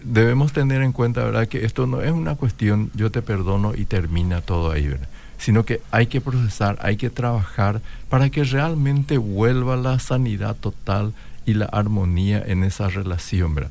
debemos 0.06 0.52
tener 0.52 0.82
en 0.82 0.92
cuenta, 0.92 1.24
¿verdad? 1.24 1.48
Que 1.48 1.64
esto 1.64 1.86
no 1.86 2.00
es 2.00 2.12
una 2.12 2.36
cuestión, 2.36 2.90
yo 2.94 3.10
te 3.10 3.22
perdono 3.22 3.74
y 3.74 3.84
termina 3.84 4.40
todo 4.40 4.70
ahí, 4.70 4.86
¿verdad? 4.88 5.08
Sino 5.38 5.64
que 5.64 5.82
hay 5.90 6.06
que 6.06 6.20
procesar, 6.20 6.78
hay 6.80 6.96
que 6.96 7.10
trabajar 7.10 7.80
para 8.08 8.30
que 8.30 8.44
realmente 8.44 9.18
vuelva 9.18 9.76
la 9.76 9.98
sanidad 9.98 10.56
total 10.56 11.12
y 11.44 11.54
la 11.54 11.66
armonía 11.66 12.42
en 12.46 12.64
esa 12.64 12.88
relación, 12.88 13.54
¿verdad? 13.54 13.70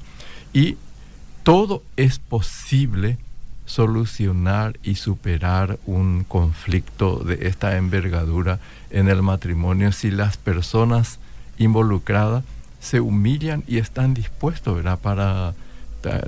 Y 0.54 0.78
todo 1.44 1.84
es 1.96 2.20
posible 2.20 3.18
solucionar 3.66 4.78
y 4.84 4.96
superar 4.96 5.80
un 5.86 6.24
conflicto 6.24 7.20
de 7.20 7.48
esta 7.48 7.78
envergadura 7.78 8.60
en 8.92 9.08
el 9.08 9.24
matrimonio 9.24 9.92
si 9.92 10.12
las 10.12 10.38
personas 10.38 11.20
involucradas 11.58 12.44
se 12.80 13.00
humillan 13.00 13.64
y 13.68 13.78
están 13.78 14.14
dispuestos, 14.14 14.76
¿verdad? 14.76 15.00
Para 15.00 15.56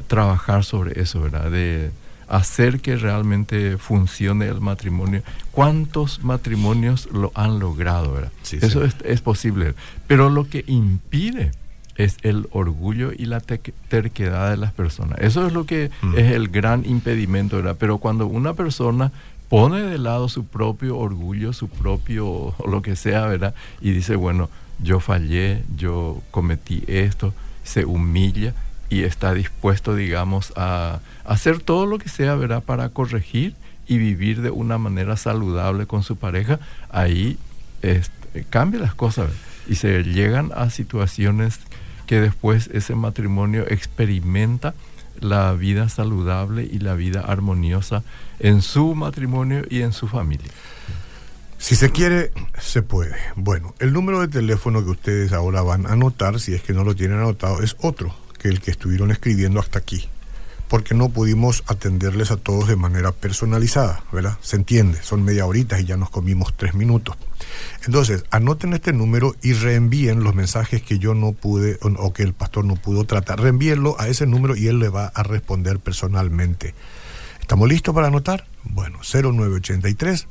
trabajar 0.08 0.64
sobre 0.64 1.00
eso, 1.02 1.22
¿verdad? 1.22 1.50
De 1.52 1.92
hacer 2.28 2.82
que 2.82 2.96
realmente 2.98 3.78
funcione 3.78 4.48
el 4.48 4.60
matrimonio. 4.60 5.22
¿Cuántos 5.52 6.24
matrimonios 6.24 7.08
lo 7.12 7.32
han 7.36 7.60
logrado, 7.60 8.12
verdad? 8.14 8.32
Sí, 8.44 8.58
eso 8.62 8.82
sí. 8.82 8.88
es, 8.88 8.96
es 9.06 9.22
posible. 9.22 9.74
Pero 10.08 10.30
lo 10.30 10.48
que 10.50 10.64
impide 10.68 11.52
es 11.96 12.18
el 12.22 12.48
orgullo 12.52 13.12
y 13.18 13.26
la 13.26 13.40
te- 13.40 13.60
terquedad 13.88 14.52
de 14.52 14.58
las 14.58 14.72
personas. 14.74 15.20
Eso 15.22 15.48
es 15.48 15.54
lo 15.54 15.66
que 15.66 15.90
Mm. 16.02 16.14
es 16.18 16.32
el 16.34 16.50
gran 16.50 16.86
impedimento, 16.86 17.56
¿verdad? 17.56 17.78
Pero 17.80 17.98
cuando 17.98 18.28
una 18.28 18.54
persona 18.54 19.12
pone 19.50 19.82
de 19.82 19.98
lado 19.98 20.28
su 20.30 20.46
propio 20.46 20.98
orgullo, 20.98 21.54
su 21.54 21.70
propio, 21.70 22.54
lo 22.70 22.82
que 22.82 22.96
sea, 22.96 23.26
¿verdad? 23.26 23.56
Y 23.82 23.92
dice, 23.92 24.16
bueno, 24.16 24.50
yo 24.80 25.00
fallé, 25.00 25.64
yo 25.76 26.22
cometí 26.30 26.84
esto, 26.88 27.34
se 27.64 27.86
humilla 27.86 28.54
y 28.90 29.04
está 29.04 29.34
dispuesto, 29.34 29.96
digamos, 29.96 30.54
a 30.56 31.00
hacer 31.26 31.60
todo 31.60 31.86
lo 31.86 32.00
que 32.00 32.10
sea, 32.10 32.36
¿verdad? 32.36 32.64
Para 32.64 32.90
corregir 32.90 33.56
y 33.88 33.98
vivir 33.98 34.42
de 34.42 34.52
una 34.52 34.78
manera 34.78 35.18
saludable 35.18 35.86
con 35.86 36.04
su 36.04 36.16
pareja, 36.16 36.60
ahí 36.90 37.38
este, 37.82 38.46
cambia 38.50 38.80
las 38.80 38.96
cosas 38.96 39.32
y 39.68 39.76
se 39.76 40.04
llegan 40.04 40.52
a 40.56 40.70
situaciones 40.70 41.60
que 42.06 42.22
después 42.22 42.70
ese 42.74 42.96
matrimonio 42.96 43.66
experimenta 43.68 44.74
la 45.20 45.52
vida 45.54 45.90
saludable 45.90 46.68
y 46.70 46.80
la 46.80 46.94
vida 46.94 47.22
armoniosa 47.22 48.04
en 48.40 48.62
su 48.62 48.96
matrimonio 48.96 49.64
y 49.70 49.82
en 49.82 49.92
su 49.92 50.08
familia. 50.08 50.52
Si 51.58 51.76
se 51.76 51.92
quiere, 51.92 52.32
se 52.62 52.84
puede. 52.84 53.16
Bueno, 53.36 53.74
el 53.80 53.92
número 53.92 54.22
de 54.22 54.28
teléfono 54.28 54.84
que 54.84 54.92
ustedes 54.92 55.34
ahora 55.34 55.64
van 55.64 55.88
a 55.88 55.94
anotar, 55.94 56.40
si 56.40 56.54
es 56.54 56.62
que 56.62 56.72
no 56.72 56.84
lo 56.84 56.96
tienen 56.96 57.18
anotado, 57.18 57.64
es 57.64 57.76
otro 57.82 58.16
que 58.38 58.50
el 58.50 58.62
que 58.62 58.72
estuvieron 58.72 59.12
escribiendo 59.12 59.60
hasta 59.60 59.80
aquí. 59.80 60.08
Porque 60.68 60.94
no 60.96 61.10
pudimos 61.10 61.64
atenderles 61.68 62.30
a 62.32 62.38
todos 62.38 62.68
de 62.68 62.76
manera 62.76 63.14
personalizada, 63.14 64.04
¿verdad? 64.12 64.38
Se 64.42 64.58
entiende, 64.58 65.02
son 65.02 65.24
media 65.24 65.46
horita 65.46 65.80
y 65.80 65.86
ya 65.86 65.96
nos 65.96 66.10
comimos 66.10 66.56
tres 66.58 66.74
minutos. 66.74 67.16
Entonces, 67.86 68.26
anoten 68.32 68.74
este 68.74 68.92
número 68.92 69.34
y 69.42 69.54
reenvíen 69.54 70.24
los 70.24 70.36
mensajes 70.36 70.82
que 70.82 71.00
yo 71.00 71.14
no 71.14 71.32
pude 71.32 71.80
o, 71.82 72.12
que 72.12 72.24
el 72.24 72.34
pastor 72.34 72.66
no 72.66 72.76
pudo 72.76 73.06
tratar. 73.06 73.40
Reenvíenlo 73.40 73.96
a 74.00 74.10
ese 74.10 74.26
número 74.26 74.58
y 74.58 74.68
él 74.68 74.80
le 74.80 74.90
va 74.90 75.06
a 75.08 75.24
responder 75.24 75.80
personalmente. 75.80 76.74
¿Estamos 77.40 77.70
listos 77.70 77.96
para 77.96 78.08
anotar? 78.08 78.46
Bueno, 78.66 79.00
0983 79.00 80.28